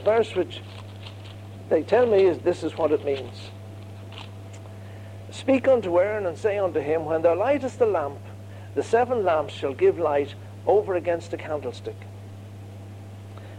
verse 0.00 0.34
which 0.34 0.60
they 1.68 1.82
tell 1.82 2.06
me 2.06 2.24
is 2.24 2.38
this 2.38 2.62
is 2.62 2.76
what 2.76 2.92
it 2.92 3.04
means. 3.04 3.50
Speak 5.30 5.68
unto 5.68 6.00
Aaron 6.00 6.26
and 6.26 6.36
say 6.36 6.58
unto 6.58 6.80
him, 6.80 7.04
When 7.04 7.22
thou 7.22 7.34
lightest 7.34 7.78
the 7.78 7.86
lamp, 7.86 8.18
the 8.74 8.82
seven 8.82 9.24
lamps 9.24 9.54
shall 9.54 9.74
give 9.74 9.98
light 9.98 10.34
over 10.66 10.94
against 10.94 11.30
the 11.30 11.36
candlestick. 11.36 11.96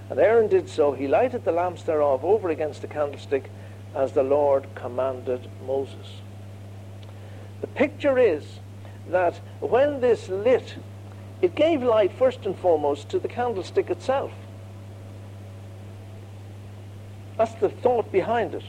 And 0.09 0.19
Aaron 0.19 0.47
did 0.47 0.69
so. 0.69 0.91
He 0.91 1.07
lighted 1.07 1.45
the 1.45 1.51
lamps 1.51 1.83
thereof 1.83 2.25
over 2.25 2.49
against 2.49 2.81
the 2.81 2.87
candlestick, 2.87 3.49
as 3.95 4.13
the 4.13 4.23
Lord 4.23 4.67
commanded 4.75 5.49
Moses. 5.65 6.21
The 7.61 7.67
picture 7.67 8.17
is 8.17 8.59
that 9.09 9.39
when 9.59 10.01
this 10.01 10.29
lit, 10.29 10.75
it 11.41 11.55
gave 11.55 11.81
light 11.81 12.11
first 12.13 12.45
and 12.45 12.57
foremost 12.57 13.09
to 13.09 13.19
the 13.19 13.27
candlestick 13.27 13.89
itself. 13.89 14.31
That's 17.39 17.53
the 17.53 17.69
thought 17.69 18.11
behind 18.11 18.53
it. 18.53 18.65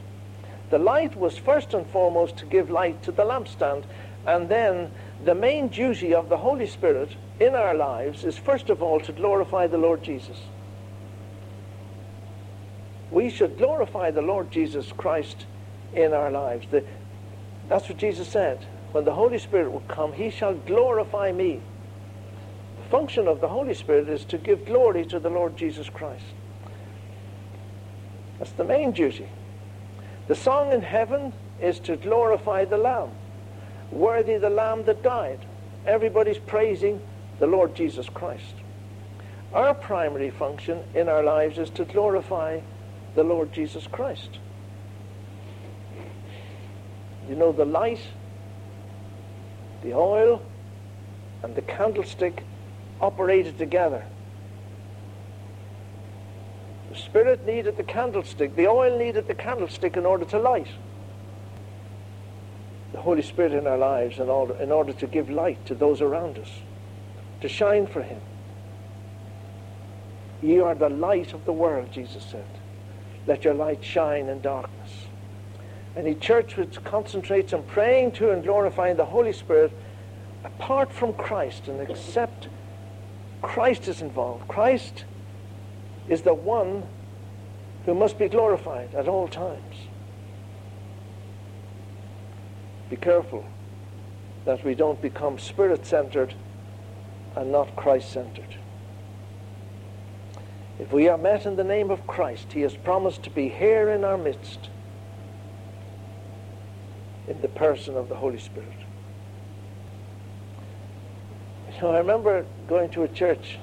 The 0.71 0.79
light 0.79 1.17
was 1.17 1.37
first 1.37 1.75
and 1.75 1.85
foremost 1.89 2.37
to 2.37 2.47
give 2.47 2.71
light 2.71 3.03
to 3.03 3.11
the 3.11 3.25
lampstand, 3.25 3.83
and 4.25 4.49
then 4.49 4.93
the 5.25 5.35
main 5.35 5.67
duty 5.67 6.15
of 6.15 6.29
the 6.29 6.37
Holy 6.37 6.69
Spirit 6.69 7.17
in 7.41 7.57
our 7.57 7.75
lives 7.75 8.23
is 8.23 8.39
first 8.39 8.71
of 8.71 8.81
all 8.81 9.01
to 9.01 9.11
glorify 9.11 9.67
the 9.67 9.77
Lord 9.77 10.05
Jesus. 10.05 10.39
We 13.11 13.29
should 13.29 13.59
glorify 13.59 14.13
the 14.13 14.23
Lord 14.23 14.53
Jesus 14.53 14.93
Christ 14.93 15.47
in 15.93 16.13
our 16.13 16.31
lives. 16.31 16.69
The, 16.71 16.85
that's 17.69 17.89
what 17.89 17.99
Jesus 17.99 18.29
said. 18.29 18.65
When 18.93 19.05
the 19.05 19.15
Holy 19.15 19.39
Spirit 19.39 19.73
will 19.73 19.81
come, 19.89 20.13
he 20.13 20.31
shall 20.31 20.55
glorify 20.55 21.33
me. 21.33 21.61
The 22.77 22.89
function 22.89 23.27
of 23.27 23.41
the 23.41 23.49
Holy 23.49 23.75
Spirit 23.75 24.09
is 24.09 24.25
to 24.27 24.39
give 24.39 24.65
glory 24.65 25.05
to 25.07 25.19
the 25.19 25.29
Lord 25.29 25.57
Jesus 25.57 25.91
Christ. 25.91 26.23
That's 28.41 28.53
the 28.53 28.65
main 28.65 28.93
duty. 28.93 29.29
The 30.27 30.35
song 30.35 30.73
in 30.73 30.81
heaven 30.81 31.35
is 31.61 31.79
to 31.81 31.97
glorify 31.97 32.65
the 32.65 32.79
Lamb. 32.79 33.11
Worthy 33.93 34.39
the 34.39 34.49
Lamb 34.49 34.85
that 34.85 35.03
died. 35.03 35.45
Everybody's 35.87 36.39
praising 36.39 37.03
the 37.39 37.47
Lord 37.47 37.75
Jesus 37.75 38.09
Christ. 38.09 38.55
Our 39.53 39.75
primary 39.75 40.31
function 40.31 40.83
in 40.95 41.09
our 41.09 41.23
lives 41.23 41.59
is 41.59 41.69
to 41.71 41.85
glorify 41.85 42.61
the 43.15 43.25
Lord 43.25 43.53
Jesus 43.53 43.87
Christ. 43.87 44.39
You 47.29 47.35
know, 47.35 47.53
the 47.53 47.67
light, 47.67 48.01
the 49.83 49.93
oil, 49.93 50.41
and 51.43 51.55
the 51.55 51.63
candlestick 51.63 52.43
operated 53.03 53.59
together. 53.59 54.07
The 56.91 56.97
Spirit 56.97 57.47
needed 57.47 57.77
the 57.77 57.85
candlestick. 57.85 58.57
The 58.57 58.67
oil 58.67 58.99
needed 58.99 59.29
the 59.29 59.35
candlestick 59.35 59.97
in 59.97 60.05
order 60.05 60.25
to 60.27 60.39
light. 60.39 60.67
The 62.93 63.01
Holy 63.01 63.23
Spirit 63.23 63.53
in 63.53 63.69
our 63.69 63.79
lives 63.79 64.19
in 64.19 64.29
order, 64.29 64.55
in 64.55 64.73
order 64.73 64.93
to 64.95 65.07
give 65.07 65.31
light 65.31 65.65
to 65.67 65.75
those 65.77 66.01
around 66.01 66.37
us, 66.39 66.51
to 67.43 67.49
shine 67.49 67.87
for 67.87 68.03
Him. 68.03 68.21
Ye 70.43 70.59
are 70.59 70.75
the 70.75 70.89
light 70.89 71.33
of 71.33 71.45
the 71.45 71.53
world, 71.53 71.93
Jesus 71.93 72.25
said. 72.25 72.47
Let 73.27 73.45
your 73.45 73.55
light 73.55 73.85
shine 73.85 74.29
in 74.29 74.41
darkness. 74.41 75.07
Any 75.97 76.17
church 76.17 76.57
which 76.57 76.83
concentrates 76.83 77.53
on 77.53 77.63
praying 77.65 78.13
to 78.13 78.33
and 78.33 78.43
glorifying 78.43 78.97
the 78.97 79.05
Holy 79.05 79.33
Spirit 79.33 79.73
apart 80.45 80.93
from 80.93 81.13
Christ 81.13 81.69
and 81.69 81.81
except 81.89 82.49
Christ 83.43 83.87
is 83.87 84.03
involved. 84.03 84.49
Christ 84.49 85.05
is 86.11 86.23
the 86.23 86.35
one 86.35 86.83
who 87.87 87.95
must 87.95 88.19
be 88.19 88.29
glorified 88.29 88.95
at 88.95 89.09
all 89.09 89.29
times. 89.29 89.77
Be 92.91 92.97
careful 92.97 93.47
that 94.45 94.65
we 94.65 94.75
don't 94.75 95.01
become 95.01 95.39
spirit 95.39 95.87
centered 95.87 96.35
and 97.37 97.53
not 97.53 97.77
Christ 97.77 98.13
centered. 98.13 98.57
If 100.81 100.93
we 100.93 101.09
are 101.09 101.17
met 101.17 101.47
in 101.47 101.57
the 101.57 101.65
name 101.65 101.91
of 101.91 102.07
Christ, 102.07 102.53
He 102.53 102.63
has 102.63 102.75
promised 102.75 103.23
to 103.23 103.31
be 103.31 103.49
here 103.49 103.89
in 103.89 104.05
our 104.05 104.19
midst 104.19 104.69
in 107.29 107.41
the 107.41 107.49
person 107.49 107.97
of 107.97 108.09
the 108.09 108.17
Holy 108.17 108.39
Spirit. 108.39 108.69
Know, 111.81 111.93
I 111.93 111.99
remember 111.99 112.45
going 112.69 112.91
to 112.91 113.05
a 113.05 113.09
church 113.09 113.59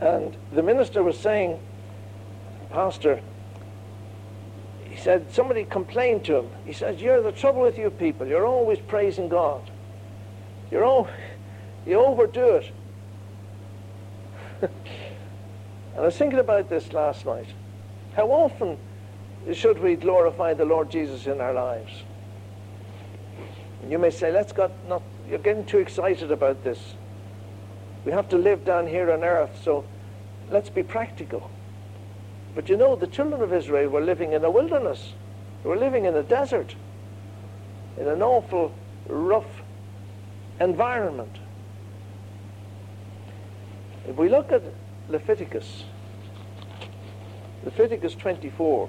and 0.00 0.36
the 0.52 0.62
minister 0.62 1.02
was 1.02 1.18
saying, 1.18 1.58
Pastor, 2.70 3.20
he 4.84 4.96
said, 4.96 5.32
somebody 5.32 5.64
complained 5.64 6.24
to 6.26 6.36
him. 6.36 6.50
He 6.64 6.72
says, 6.72 7.00
You're 7.00 7.22
the 7.22 7.32
trouble 7.32 7.62
with 7.62 7.78
you 7.78 7.90
people. 7.90 8.26
You're 8.26 8.46
always 8.46 8.78
praising 8.78 9.28
God. 9.28 9.70
You're 10.70 10.84
all, 10.84 11.08
you 11.86 11.98
overdo 11.98 12.56
it. 12.56 12.72
and 14.62 14.70
I 15.96 16.00
was 16.00 16.16
thinking 16.16 16.38
about 16.38 16.68
this 16.68 16.92
last 16.92 17.26
night. 17.26 17.48
How 18.14 18.28
often 18.28 18.76
should 19.52 19.78
we 19.80 19.96
glorify 19.96 20.54
the 20.54 20.64
Lord 20.64 20.90
Jesus 20.90 21.26
in 21.26 21.40
our 21.40 21.54
lives? 21.54 21.92
You 23.88 23.98
may 23.98 24.10
say, 24.10 24.30
let's 24.32 24.52
got 24.52 24.70
not 24.88 25.02
you're 25.28 25.38
getting 25.38 25.64
too 25.64 25.78
excited 25.78 26.32
about 26.32 26.64
this. 26.64 26.94
We 28.08 28.14
have 28.14 28.30
to 28.30 28.38
live 28.38 28.64
down 28.64 28.86
here 28.86 29.12
on 29.12 29.22
earth, 29.22 29.60
so 29.62 29.84
let's 30.50 30.70
be 30.70 30.82
practical. 30.82 31.50
But 32.54 32.70
you 32.70 32.78
know, 32.78 32.96
the 32.96 33.06
children 33.06 33.42
of 33.42 33.52
Israel 33.52 33.90
were 33.90 34.00
living 34.00 34.32
in 34.32 34.42
a 34.42 34.50
wilderness. 34.50 35.12
They 35.62 35.68
were 35.68 35.76
living 35.76 36.06
in 36.06 36.14
a 36.14 36.22
desert, 36.22 36.74
in 37.98 38.08
an 38.08 38.22
awful, 38.22 38.74
rough 39.08 39.60
environment. 40.58 41.36
If 44.08 44.16
we 44.16 44.30
look 44.30 44.52
at 44.52 44.62
Leviticus, 45.10 45.84
Leviticus 47.62 48.14
24, 48.14 48.88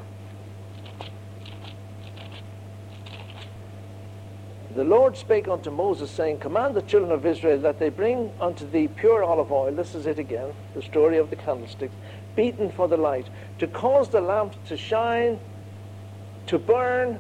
the 4.80 4.86
Lord 4.86 5.18
spake 5.18 5.50
unto 5.50 5.70
Moses, 5.70 6.10
saying, 6.10 6.38
Command 6.38 6.74
the 6.74 6.82
children 6.82 7.12
of 7.12 7.26
Israel 7.26 7.60
that 7.60 7.80
they 7.80 7.90
bring 7.90 8.32
unto 8.40 8.66
thee 8.66 8.88
pure 8.88 9.26
olive 9.26 9.52
oil. 9.52 9.74
This 9.74 9.94
is 9.94 10.08
it 10.08 10.18
again, 10.18 10.54
the 10.74 10.82
story 10.82 11.18
of 11.18 11.30
the 11.30 11.36
candlesticks 11.36 11.94
beaten 12.38 12.72
for 12.72 12.88
the 12.88 12.96
light, 12.96 13.30
to 13.58 13.68
cause 13.68 14.08
the 14.08 14.22
lamp 14.22 14.56
to 14.68 14.78
shine, 14.78 15.38
to 16.46 16.58
burn 16.58 17.20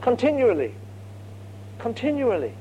continually. 0.00 0.72
Continually. 1.78 2.54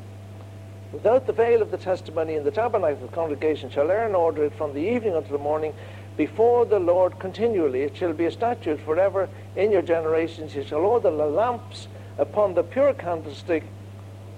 Without 0.91 1.26
the 1.26 1.32
veil 1.32 1.62
of 1.62 1.71
the 1.71 1.78
testimony 1.78 2.36
in 2.36 2.43
the 2.43 2.52
tabernacle 2.52 3.06
of 3.06 3.12
the 3.12 3.15
congregation 3.15 3.69
shall 3.69 3.89
Aaron 3.89 4.13
order 4.13 4.43
it 4.43 4.54
from 4.58 4.73
the 4.73 4.82
evening 4.82 5.15
until 5.15 5.38
the 5.38 5.43
morning 5.43 5.73
before 6.17 6.65
the 6.65 6.80
Lord 6.80 7.17
continually. 7.17 7.84
It 7.84 7.95
shall 7.95 8.12
be 8.12 8.26
a 8.26 8.32
statute 8.32 8.82
forever 8.82 9.30
in 9.56 9.71
your 9.71 9.82
generations. 9.82 10.54
You 10.54 10.65
shall 10.65 10.80
order 10.80 11.12
the 11.12 11.26
lamps 11.26 11.88
upon 12.17 12.54
the 12.54 12.63
pure 12.63 12.93
candlestick 12.93 13.63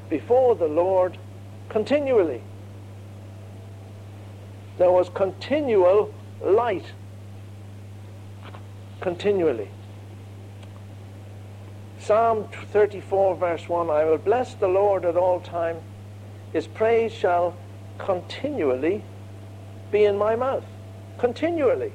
before 0.10 0.56
the 0.56 0.68
Lord 0.68 1.18
continually. 1.70 2.42
There 4.78 4.92
was 4.92 5.10
continual 5.10 6.14
light 6.42 6.86
continually. 9.02 9.70
Psalm 12.00 12.48
34, 12.72 13.36
verse 13.36 13.68
1 13.68 13.90
I 13.90 14.04
will 14.06 14.18
bless 14.18 14.54
the 14.54 14.68
Lord 14.68 15.06
at 15.06 15.18
all 15.18 15.40
time. 15.40 15.78
His 16.54 16.68
praise 16.68 17.12
shall 17.12 17.56
continually 17.98 19.04
be 19.92 20.06
in 20.06 20.18
my 20.18 20.36
mouth. 20.36 20.64
Continually. 21.18 21.92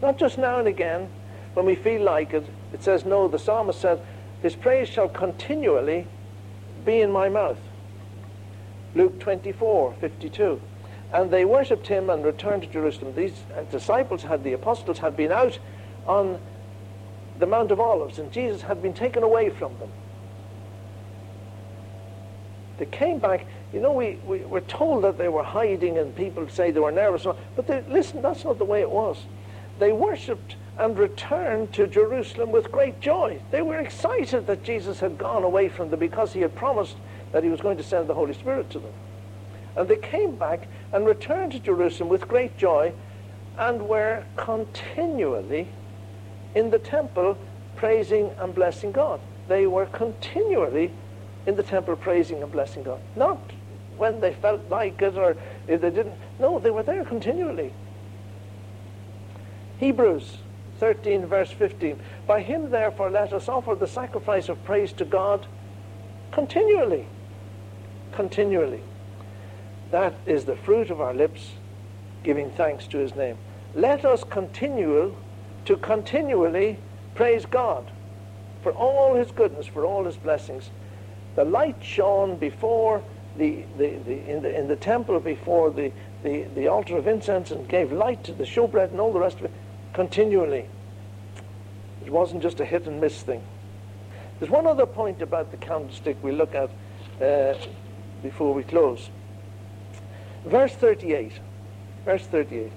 Not 0.00 0.18
just 0.18 0.38
now 0.38 0.58
and 0.58 0.68
again 0.68 1.08
when 1.54 1.66
we 1.66 1.74
feel 1.74 2.02
like 2.02 2.32
it. 2.32 2.46
It 2.72 2.82
says, 2.82 3.04
no, 3.04 3.28
the 3.28 3.38
psalmist 3.38 3.80
says, 3.80 3.98
His 4.42 4.56
praise 4.56 4.88
shall 4.88 5.08
continually 5.08 6.06
be 6.84 7.00
in 7.00 7.10
my 7.10 7.28
mouth. 7.28 7.58
Luke 8.94 9.20
24, 9.20 9.94
52 10.00 10.60
and 11.12 11.30
they 11.30 11.44
worshipped 11.44 11.86
him 11.86 12.08
and 12.10 12.24
returned 12.24 12.62
to 12.62 12.68
Jerusalem. 12.68 13.14
These 13.14 13.34
uh, 13.56 13.62
disciples 13.64 14.22
had, 14.22 14.44
the 14.44 14.52
apostles 14.52 14.98
had 14.98 15.16
been 15.16 15.32
out 15.32 15.58
on 16.06 16.40
the 17.38 17.46
Mount 17.46 17.70
of 17.70 17.80
Olives, 17.80 18.18
and 18.18 18.30
Jesus 18.30 18.62
had 18.62 18.82
been 18.82 18.94
taken 18.94 19.22
away 19.22 19.50
from 19.50 19.76
them. 19.78 19.90
They 22.78 22.86
came 22.86 23.18
back. 23.18 23.46
You 23.72 23.80
know, 23.80 23.92
we, 23.92 24.18
we 24.26 24.38
were 24.40 24.60
told 24.60 25.04
that 25.04 25.18
they 25.18 25.28
were 25.28 25.42
hiding, 25.42 25.98
and 25.98 26.14
people 26.14 26.48
say 26.48 26.70
they 26.70 26.80
were 26.80 26.92
nervous. 26.92 27.26
But 27.56 27.66
they, 27.66 27.82
listen, 27.88 28.22
that's 28.22 28.44
not 28.44 28.58
the 28.58 28.64
way 28.64 28.80
it 28.80 28.90
was. 28.90 29.18
They 29.78 29.92
worshipped 29.92 30.56
and 30.80 30.98
returned 30.98 31.70
to 31.74 31.86
Jerusalem 31.86 32.50
with 32.52 32.72
great 32.72 33.02
joy. 33.02 33.38
They 33.50 33.60
were 33.60 33.78
excited 33.78 34.46
that 34.46 34.64
Jesus 34.64 34.98
had 35.00 35.18
gone 35.18 35.44
away 35.44 35.68
from 35.68 35.90
them 35.90 36.00
because 36.00 36.32
he 36.32 36.40
had 36.40 36.56
promised 36.56 36.96
that 37.32 37.44
he 37.44 37.50
was 37.50 37.60
going 37.60 37.76
to 37.76 37.82
send 37.82 38.08
the 38.08 38.14
Holy 38.14 38.32
Spirit 38.32 38.70
to 38.70 38.78
them. 38.78 38.92
And 39.76 39.86
they 39.86 39.96
came 39.96 40.36
back 40.36 40.68
and 40.90 41.04
returned 41.04 41.52
to 41.52 41.60
Jerusalem 41.60 42.08
with 42.08 42.26
great 42.26 42.56
joy 42.56 42.94
and 43.58 43.88
were 43.88 44.24
continually 44.36 45.68
in 46.54 46.70
the 46.70 46.78
temple 46.78 47.36
praising 47.76 48.30
and 48.40 48.54
blessing 48.54 48.90
God. 48.90 49.20
They 49.48 49.66
were 49.66 49.86
continually 49.86 50.92
in 51.46 51.56
the 51.56 51.62
temple 51.62 51.94
praising 51.96 52.42
and 52.42 52.50
blessing 52.50 52.84
God. 52.84 53.00
Not 53.16 53.52
when 53.98 54.20
they 54.20 54.32
felt 54.32 54.62
like 54.70 55.02
it 55.02 55.14
or 55.18 55.36
if 55.68 55.82
they 55.82 55.90
didn't. 55.90 56.14
No, 56.38 56.58
they 56.58 56.70
were 56.70 56.82
there 56.82 57.04
continually. 57.04 57.70
Hebrews 59.78 60.38
13, 60.80 61.26
verse 61.26 61.50
15. 61.50 62.00
By 62.26 62.40
him, 62.40 62.70
therefore, 62.70 63.10
let 63.10 63.34
us 63.34 63.48
offer 63.48 63.74
the 63.74 63.86
sacrifice 63.86 64.48
of 64.48 64.64
praise 64.64 64.92
to 64.94 65.04
God 65.04 65.46
continually. 66.32 67.06
Continually. 68.12 68.80
That 69.90 70.14
is 70.24 70.46
the 70.46 70.56
fruit 70.56 70.90
of 70.90 71.00
our 71.00 71.12
lips, 71.12 71.50
giving 72.24 72.50
thanks 72.50 72.86
to 72.88 72.98
his 72.98 73.14
name. 73.14 73.36
Let 73.74 74.06
us 74.06 74.24
continue 74.24 75.14
to 75.66 75.76
continually 75.76 76.78
praise 77.14 77.44
God 77.44 77.90
for 78.62 78.72
all 78.72 79.16
his 79.16 79.30
goodness, 79.32 79.66
for 79.66 79.84
all 79.84 80.04
his 80.04 80.16
blessings. 80.16 80.70
The 81.36 81.44
light 81.44 81.76
shone 81.82 82.36
before 82.36 83.02
the, 83.36 83.64
the, 83.76 83.96
the, 84.06 84.30
in, 84.30 84.42
the, 84.42 84.58
in 84.58 84.66
the 84.66 84.76
temple, 84.76 85.20
before 85.20 85.70
the, 85.70 85.92
the, 86.22 86.44
the 86.54 86.68
altar 86.68 86.96
of 86.96 87.06
incense, 87.06 87.50
and 87.50 87.68
gave 87.68 87.92
light 87.92 88.24
to 88.24 88.32
the 88.32 88.44
showbread 88.44 88.92
and 88.92 89.00
all 89.00 89.12
the 89.12 89.20
rest 89.20 89.38
of 89.40 89.44
it 89.44 89.52
continually. 89.92 90.66
It 92.04 92.10
wasn't 92.10 92.42
just 92.42 92.60
a 92.60 92.64
hit 92.64 92.86
and 92.86 93.00
miss 93.00 93.22
thing. 93.22 93.42
There's 94.38 94.50
one 94.50 94.66
other 94.66 94.86
point 94.86 95.20
about 95.20 95.50
the 95.50 95.58
candlestick 95.58 96.16
we 96.22 96.32
look 96.32 96.54
at 96.54 96.70
uh, 97.22 97.58
before 98.22 98.54
we 98.54 98.62
close. 98.62 99.10
Verse 100.46 100.72
38. 100.72 101.32
Verse 102.04 102.26
38. 102.26 102.72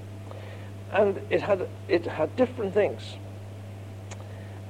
And 0.92 1.20
it 1.30 1.42
had, 1.42 1.68
it 1.88 2.06
had 2.06 2.36
different 2.36 2.74
things. 2.74 3.16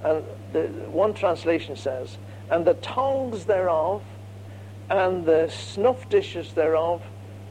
And 0.03 0.23
the, 0.51 0.67
one 0.89 1.13
translation 1.13 1.75
says, 1.75 2.17
And 2.49 2.65
the 2.65 2.75
tongs 2.75 3.45
thereof 3.45 4.03
and 4.89 5.25
the 5.25 5.49
snuff 5.49 6.07
dishes 6.09 6.53
thereof 6.53 7.01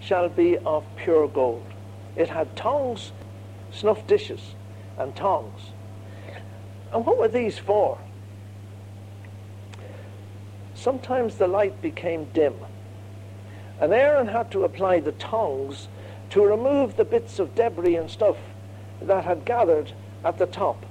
shall 0.01 0.29
be 0.29 0.59
of 0.59 0.85
pure 0.97 1.29
gold. 1.29 1.67
It 2.15 2.29
had 2.29 2.55
tongs, 2.57 3.13
snuff 3.73 4.07
dishes, 4.07 4.55
and 4.99 5.15
tongs. 5.17 5.71
And 6.93 7.07
what 7.07 7.19
were 7.19 7.29
these 7.29 7.59
for? 7.59 7.99
Sometimes 10.75 11.37
the 11.37 11.47
light 11.47 11.81
became 11.81 12.25
dim. 12.33 12.55
And 13.81 13.93
Aaron 13.93 14.29
had 14.29 14.51
to 14.51 14.65
apply 14.65 15.01
the 15.01 15.13
tongs 15.13 15.89
to 16.31 16.45
remove 16.45 16.97
the 16.97 17.05
bits 17.05 17.39
of 17.39 17.55
debris 17.55 17.97
and 17.97 18.11
stuff 18.11 18.37
that 19.01 19.25
had 19.25 19.45
gathered 19.45 19.93
at 20.25 20.39
the 20.39 20.47
top. 20.47 20.85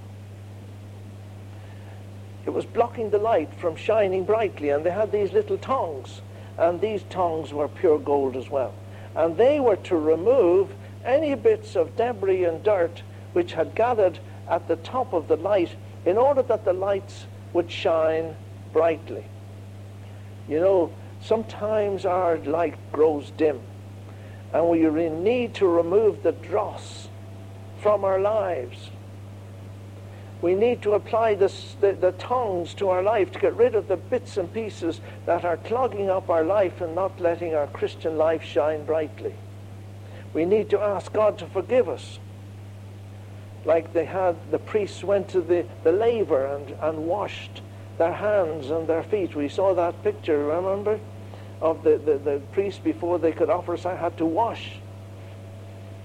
It 2.45 2.51
was 2.51 2.65
blocking 2.65 3.09
the 3.09 3.17
light 3.17 3.53
from 3.55 3.75
shining 3.75 4.23
brightly, 4.23 4.69
and 4.69 4.83
they 4.83 4.91
had 4.91 5.11
these 5.11 5.31
little 5.31 5.57
tongs, 5.57 6.21
and 6.57 6.81
these 6.81 7.03
tongs 7.09 7.53
were 7.53 7.67
pure 7.67 7.99
gold 7.99 8.35
as 8.35 8.49
well. 8.49 8.73
And 9.15 9.37
they 9.37 9.59
were 9.59 9.75
to 9.75 9.95
remove 9.95 10.73
any 11.05 11.35
bits 11.35 11.75
of 11.75 11.95
debris 11.95 12.45
and 12.45 12.63
dirt 12.63 13.03
which 13.33 13.53
had 13.53 13.75
gathered 13.75 14.19
at 14.49 14.67
the 14.67 14.75
top 14.77 15.13
of 15.13 15.27
the 15.27 15.37
light 15.37 15.75
in 16.05 16.17
order 16.17 16.41
that 16.41 16.65
the 16.65 16.73
lights 16.73 17.25
would 17.53 17.71
shine 17.71 18.35
brightly. 18.73 19.25
You 20.47 20.59
know, 20.59 20.93
sometimes 21.21 22.05
our 22.05 22.37
light 22.37 22.75
grows 22.91 23.31
dim, 23.31 23.59
and 24.53 24.67
we 24.69 24.81
need 25.09 25.53
to 25.55 25.67
remove 25.67 26.23
the 26.23 26.31
dross 26.31 27.07
from 27.81 28.03
our 28.03 28.19
lives. 28.19 28.89
We 30.41 30.55
need 30.55 30.81
to 30.81 30.93
apply 30.93 31.35
the, 31.35 31.53
the 31.81 32.15
tongs 32.17 32.73
to 32.75 32.89
our 32.89 33.03
life 33.03 33.31
to 33.31 33.39
get 33.39 33.55
rid 33.55 33.75
of 33.75 33.87
the 33.87 33.97
bits 33.97 34.37
and 34.37 34.51
pieces 34.51 34.99
that 35.27 35.45
are 35.45 35.57
clogging 35.57 36.09
up 36.09 36.29
our 36.31 36.43
life 36.43 36.81
and 36.81 36.95
not 36.95 37.19
letting 37.19 37.53
our 37.53 37.67
Christian 37.67 38.17
life 38.17 38.43
shine 38.43 38.83
brightly. 38.83 39.35
We 40.33 40.45
need 40.45 40.69
to 40.71 40.79
ask 40.79 41.13
God 41.13 41.37
to 41.39 41.45
forgive 41.45 41.87
us 41.87 42.17
like 43.65 43.93
they 43.93 44.05
had, 44.05 44.35
the 44.51 44.59
priests 44.59 45.03
went 45.03 45.29
to 45.29 45.41
the, 45.41 45.65
the 45.83 45.91
laver 45.91 46.45
and, 46.45 46.75
and 46.81 47.05
washed 47.05 47.61
their 47.97 48.13
hands 48.13 48.69
and 48.71 48.87
their 48.87 49.03
feet. 49.03 49.35
We 49.35 49.49
saw 49.49 49.75
that 49.75 50.03
picture, 50.03 50.45
remember? 50.45 50.99
Of 51.61 51.83
the, 51.83 51.97
the, 51.97 52.17
the 52.17 52.41
priests 52.51 52.79
before 52.79 53.19
they 53.19 53.31
could 53.31 53.49
offer 53.49 53.77
I 53.87 53.95
had 53.95 54.17
to 54.17 54.25
wash. 54.25 54.79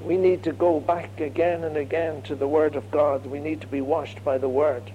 We 0.03 0.19
need 0.19 0.43
to 0.43 0.53
go 0.53 0.81
back 0.81 1.21
again 1.21 1.65
and 1.65 1.77
again 1.77 2.21
to 2.23 2.37
the 2.37 2.47
Word 2.47 2.77
of 2.77 2.91
God. 2.91 3.25
We 3.27 3.41
need 3.41 3.63
to 3.63 3.67
be 3.67 3.81
washed 3.81 4.23
by 4.23 4.37
the 4.37 4.49
Word. 4.49 4.93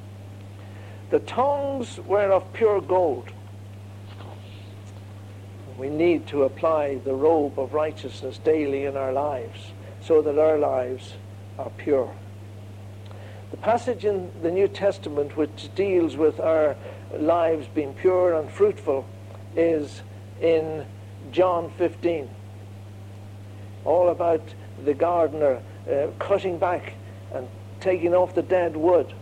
The 1.09 1.19
tongs 1.19 1.99
were 2.05 2.31
of 2.31 2.53
pure 2.53 2.79
gold. 2.79 3.31
We 5.77 5.89
need 5.89 6.27
to 6.27 6.43
apply 6.43 6.99
the 7.03 7.15
robe 7.15 7.57
of 7.57 7.73
righteousness 7.73 8.37
daily 8.37 8.85
in 8.85 8.95
our 8.95 9.11
lives 9.11 9.71
so 10.01 10.21
that 10.21 10.37
our 10.37 10.59
lives 10.59 11.15
are 11.57 11.71
pure. 11.71 12.15
The 13.51 13.57
passage 13.57 14.05
in 14.05 14.31
the 14.41 14.49
New 14.49 14.69
Testament 14.69 15.35
which 15.35 15.69
deals 15.75 16.15
with 16.15 16.39
our 16.39 16.77
lives 17.13 17.67
being 17.67 17.93
pure 17.93 18.33
and 18.33 18.49
fruitful 18.49 19.05
is 19.57 20.01
in 20.39 20.85
John 21.33 21.69
15. 21.77 22.29
All 23.83 24.09
about 24.09 24.41
the 24.85 24.93
gardener 24.93 25.61
uh, 25.91 26.07
cutting 26.17 26.59
back 26.59 26.93
and 27.33 27.47
taking 27.81 28.15
off 28.15 28.33
the 28.33 28.41
dead 28.41 28.77
wood. 28.77 29.13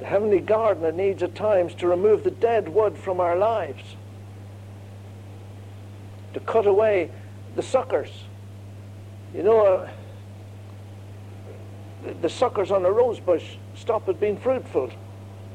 The 0.00 0.06
heavenly 0.06 0.40
gardener 0.40 0.90
needs 0.90 1.22
at 1.22 1.36
times 1.36 1.72
to 1.76 1.86
remove 1.86 2.24
the 2.24 2.32
dead 2.32 2.68
wood 2.68 2.98
from 2.98 3.20
our 3.20 3.36
lives, 3.36 3.94
to 6.32 6.40
cut 6.40 6.66
away 6.66 7.12
the 7.54 7.62
suckers. 7.62 8.10
You 9.32 9.44
know, 9.44 9.88
the 12.20 12.28
suckers 12.28 12.70
on 12.70 12.84
a 12.84 12.90
rose 12.90 13.20
bush 13.20 13.56
stop 13.74 14.08
it 14.08 14.20
being 14.20 14.36
fruitful. 14.36 14.90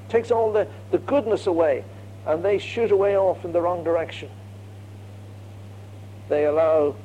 Takes 0.09 0.31
all 0.31 0.51
the, 0.51 0.67
the 0.91 0.97
goodness 0.97 1.47
away, 1.47 1.83
and 2.25 2.43
they 2.43 2.57
shoot 2.57 2.91
away 2.91 3.17
off 3.17 3.45
in 3.45 3.51
the 3.51 3.61
wrong 3.61 3.83
direction. 3.83 4.29
They 6.29 6.45
allow 6.45 6.95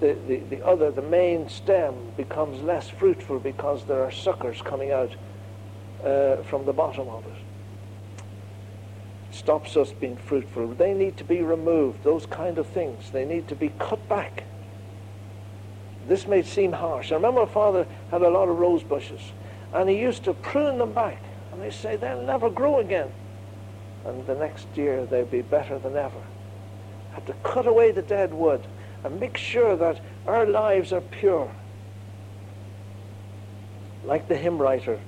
the, 0.00 0.16
the, 0.26 0.36
the 0.36 0.64
other, 0.64 0.90
the 0.90 1.02
main 1.02 1.48
stem, 1.48 1.94
becomes 2.16 2.62
less 2.62 2.88
fruitful 2.88 3.40
because 3.40 3.84
there 3.84 4.02
are 4.02 4.10
suckers 4.10 4.62
coming 4.62 4.92
out 4.92 5.14
uh, 6.04 6.36
from 6.44 6.64
the 6.64 6.72
bottom 6.72 7.08
of 7.08 7.26
it. 7.26 7.32
Stops 9.30 9.76
us 9.76 9.92
being 9.92 10.16
fruitful. 10.16 10.68
They 10.68 10.94
need 10.94 11.16
to 11.18 11.24
be 11.24 11.42
removed, 11.42 12.04
those 12.04 12.26
kind 12.26 12.58
of 12.58 12.66
things. 12.68 13.10
They 13.10 13.24
need 13.24 13.48
to 13.48 13.54
be 13.54 13.70
cut 13.78 14.08
back. 14.08 14.44
This 16.08 16.26
may 16.26 16.42
seem 16.42 16.72
harsh. 16.72 17.12
I 17.12 17.16
remember 17.16 17.44
my 17.44 17.52
father 17.52 17.86
had 18.10 18.22
a 18.22 18.30
lot 18.30 18.48
of 18.48 18.58
rose 18.58 18.82
bushes, 18.82 19.20
and 19.74 19.90
he 19.90 19.98
used 19.98 20.24
to 20.24 20.32
prune 20.32 20.78
them 20.78 20.92
back. 20.92 21.22
And 21.52 21.62
they 21.62 21.70
say 21.70 21.96
they'll 21.96 22.22
never 22.22 22.48
grow 22.48 22.78
again. 22.80 23.12
And 24.06 24.26
the 24.26 24.34
next 24.34 24.66
year 24.74 25.04
they'll 25.04 25.26
be 25.26 25.42
better 25.42 25.78
than 25.78 25.96
ever. 25.96 26.22
Had 27.12 27.26
to 27.26 27.34
cut 27.42 27.66
away 27.66 27.92
the 27.92 28.02
dead 28.02 28.32
wood 28.32 28.66
and 29.04 29.20
make 29.20 29.36
sure 29.36 29.76
that 29.76 30.00
our 30.26 30.46
lives 30.46 30.92
are 30.92 31.02
pure. 31.02 31.50
Like 34.04 34.28
the 34.28 34.36
hymn 34.36 34.56
writer, 34.56 34.98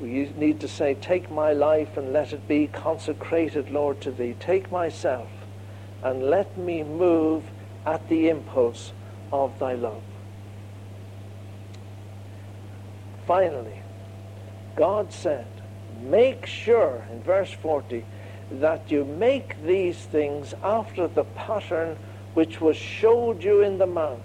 we 0.00 0.30
need 0.36 0.60
to 0.60 0.68
say, 0.68 0.94
Take 0.94 1.28
my 1.30 1.52
life 1.52 1.96
and 1.96 2.12
let 2.12 2.32
it 2.32 2.46
be 2.46 2.68
consecrated, 2.68 3.70
Lord, 3.70 4.00
to 4.02 4.12
Thee. 4.12 4.36
Take 4.38 4.70
myself 4.70 5.28
and 6.04 6.22
let 6.22 6.56
me 6.56 6.84
move 6.84 7.44
at 7.84 8.08
the 8.08 8.28
impulse 8.28 8.92
of 9.32 9.58
thy 9.58 9.74
love. 9.74 10.02
Finally, 13.26 13.80
God 14.76 15.12
said, 15.12 15.46
make 16.02 16.46
sure, 16.46 17.04
in 17.10 17.22
verse 17.22 17.52
40, 17.52 18.04
that 18.50 18.90
you 18.90 19.04
make 19.04 19.62
these 19.64 19.96
things 19.96 20.54
after 20.62 21.08
the 21.08 21.24
pattern 21.24 21.96
which 22.34 22.60
was 22.60 22.76
showed 22.76 23.42
you 23.42 23.62
in 23.62 23.78
the 23.78 23.86
mount. 23.86 24.22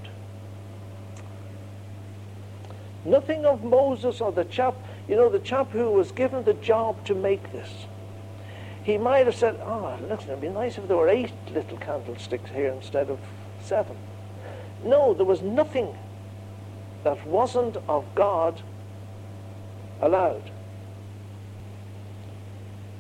Nothing 3.06 3.46
of 3.46 3.64
Moses 3.64 4.20
or 4.20 4.32
the 4.32 4.44
chap, 4.46 4.76
you 5.08 5.16
know, 5.16 5.30
the 5.30 5.40
chap 5.40 5.72
who 5.72 5.92
was 5.92 6.12
given 6.12 6.44
the 6.44 6.56
job 6.56 7.06
to 7.06 7.16
make 7.16 7.52
this. 7.52 7.70
He 8.84 8.98
might 8.98 9.26
have 9.26 9.36
said, 9.36 9.60
ah, 9.64 9.98
oh, 9.98 10.06
listen, 10.10 10.30
it'd 10.30 10.42
be 10.42 10.50
nice 10.50 10.78
if 10.78 10.88
there 10.88 10.98
were 10.98 11.10
eight 11.10 11.32
little 11.54 11.78
candlesticks 11.78 12.50
here 12.52 12.72
instead 12.72 13.10
of 13.10 13.20
seven. 13.62 13.98
No, 14.84 15.14
there 15.14 15.26
was 15.26 15.42
nothing 15.42 15.96
that 17.04 17.26
wasn't 17.26 17.78
of 17.88 18.06
God 18.16 18.62
allowed. 20.02 20.52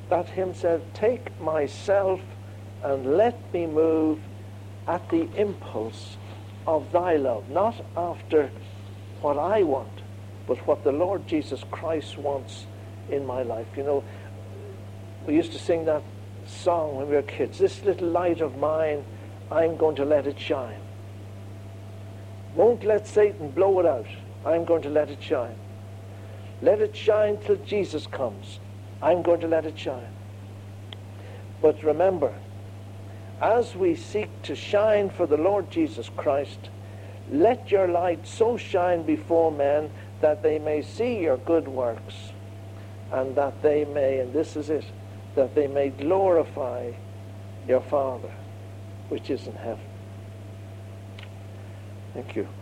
That 0.09 0.29
hymn 0.29 0.53
said, 0.53 0.81
Take 0.93 1.39
myself 1.41 2.21
and 2.83 3.17
let 3.17 3.53
me 3.53 3.67
move 3.67 4.19
at 4.87 5.09
the 5.09 5.27
impulse 5.35 6.17
of 6.65 6.91
thy 6.91 7.17
love, 7.17 7.49
not 7.49 7.75
after 7.95 8.49
what 9.21 9.37
I 9.37 9.63
want, 9.63 10.01
but 10.47 10.57
what 10.67 10.83
the 10.83 10.91
Lord 10.91 11.27
Jesus 11.27 11.63
Christ 11.71 12.17
wants 12.17 12.65
in 13.09 13.25
my 13.25 13.43
life. 13.43 13.67
You 13.75 13.83
know, 13.83 14.03
we 15.25 15.35
used 15.35 15.51
to 15.51 15.59
sing 15.59 15.85
that 15.85 16.03
song 16.45 16.95
when 16.95 17.09
we 17.09 17.15
were 17.15 17.21
kids, 17.21 17.57
This 17.57 17.83
little 17.83 18.07
light 18.07 18.39
of 18.39 18.57
mine, 18.57 19.03
I'm 19.51 19.75
going 19.75 19.97
to 19.97 20.05
let 20.05 20.27
it 20.27 20.39
shine. 20.39 20.81
Won't 22.57 22.83
let 22.83 23.05
Satan 23.07 23.51
blow 23.51 23.79
it 23.79 23.85
out. 23.85 24.07
I'm 24.43 24.65
going 24.65 24.81
to 24.81 24.89
let 24.89 25.11
it 25.11 25.21
shine. 25.21 25.55
Let 26.63 26.81
it 26.81 26.95
shine 26.95 27.37
till 27.37 27.57
Jesus 27.57 28.07
comes. 28.07 28.59
I'm 28.99 29.21
going 29.21 29.41
to 29.41 29.47
let 29.47 29.67
it 29.67 29.77
shine. 29.77 30.09
But 31.61 31.83
remember, 31.83 32.33
as 33.39 33.75
we 33.75 33.93
seek 33.93 34.41
to 34.41 34.55
shine 34.55 35.11
for 35.11 35.27
the 35.27 35.37
Lord 35.37 35.69
Jesus 35.69 36.09
Christ, 36.17 36.69
let 37.31 37.69
your 37.69 37.87
light 37.87 38.25
so 38.25 38.57
shine 38.57 39.03
before 39.03 39.51
men 39.51 39.91
that 40.21 40.41
they 40.41 40.57
may 40.57 40.81
see 40.81 41.21
your 41.21 41.37
good 41.37 41.67
works 41.67 42.31
and 43.11 43.35
that 43.35 43.61
they 43.61 43.85
may, 43.85 44.19
and 44.19 44.33
this 44.33 44.55
is 44.55 44.71
it, 44.71 44.85
that 45.35 45.53
they 45.53 45.67
may 45.67 45.89
glorify 45.89 46.91
your 47.67 47.81
Father 47.81 48.31
which 49.09 49.29
is 49.29 49.45
in 49.45 49.53
heaven. 49.53 49.86
Thank 52.17 52.35
you. 52.35 52.56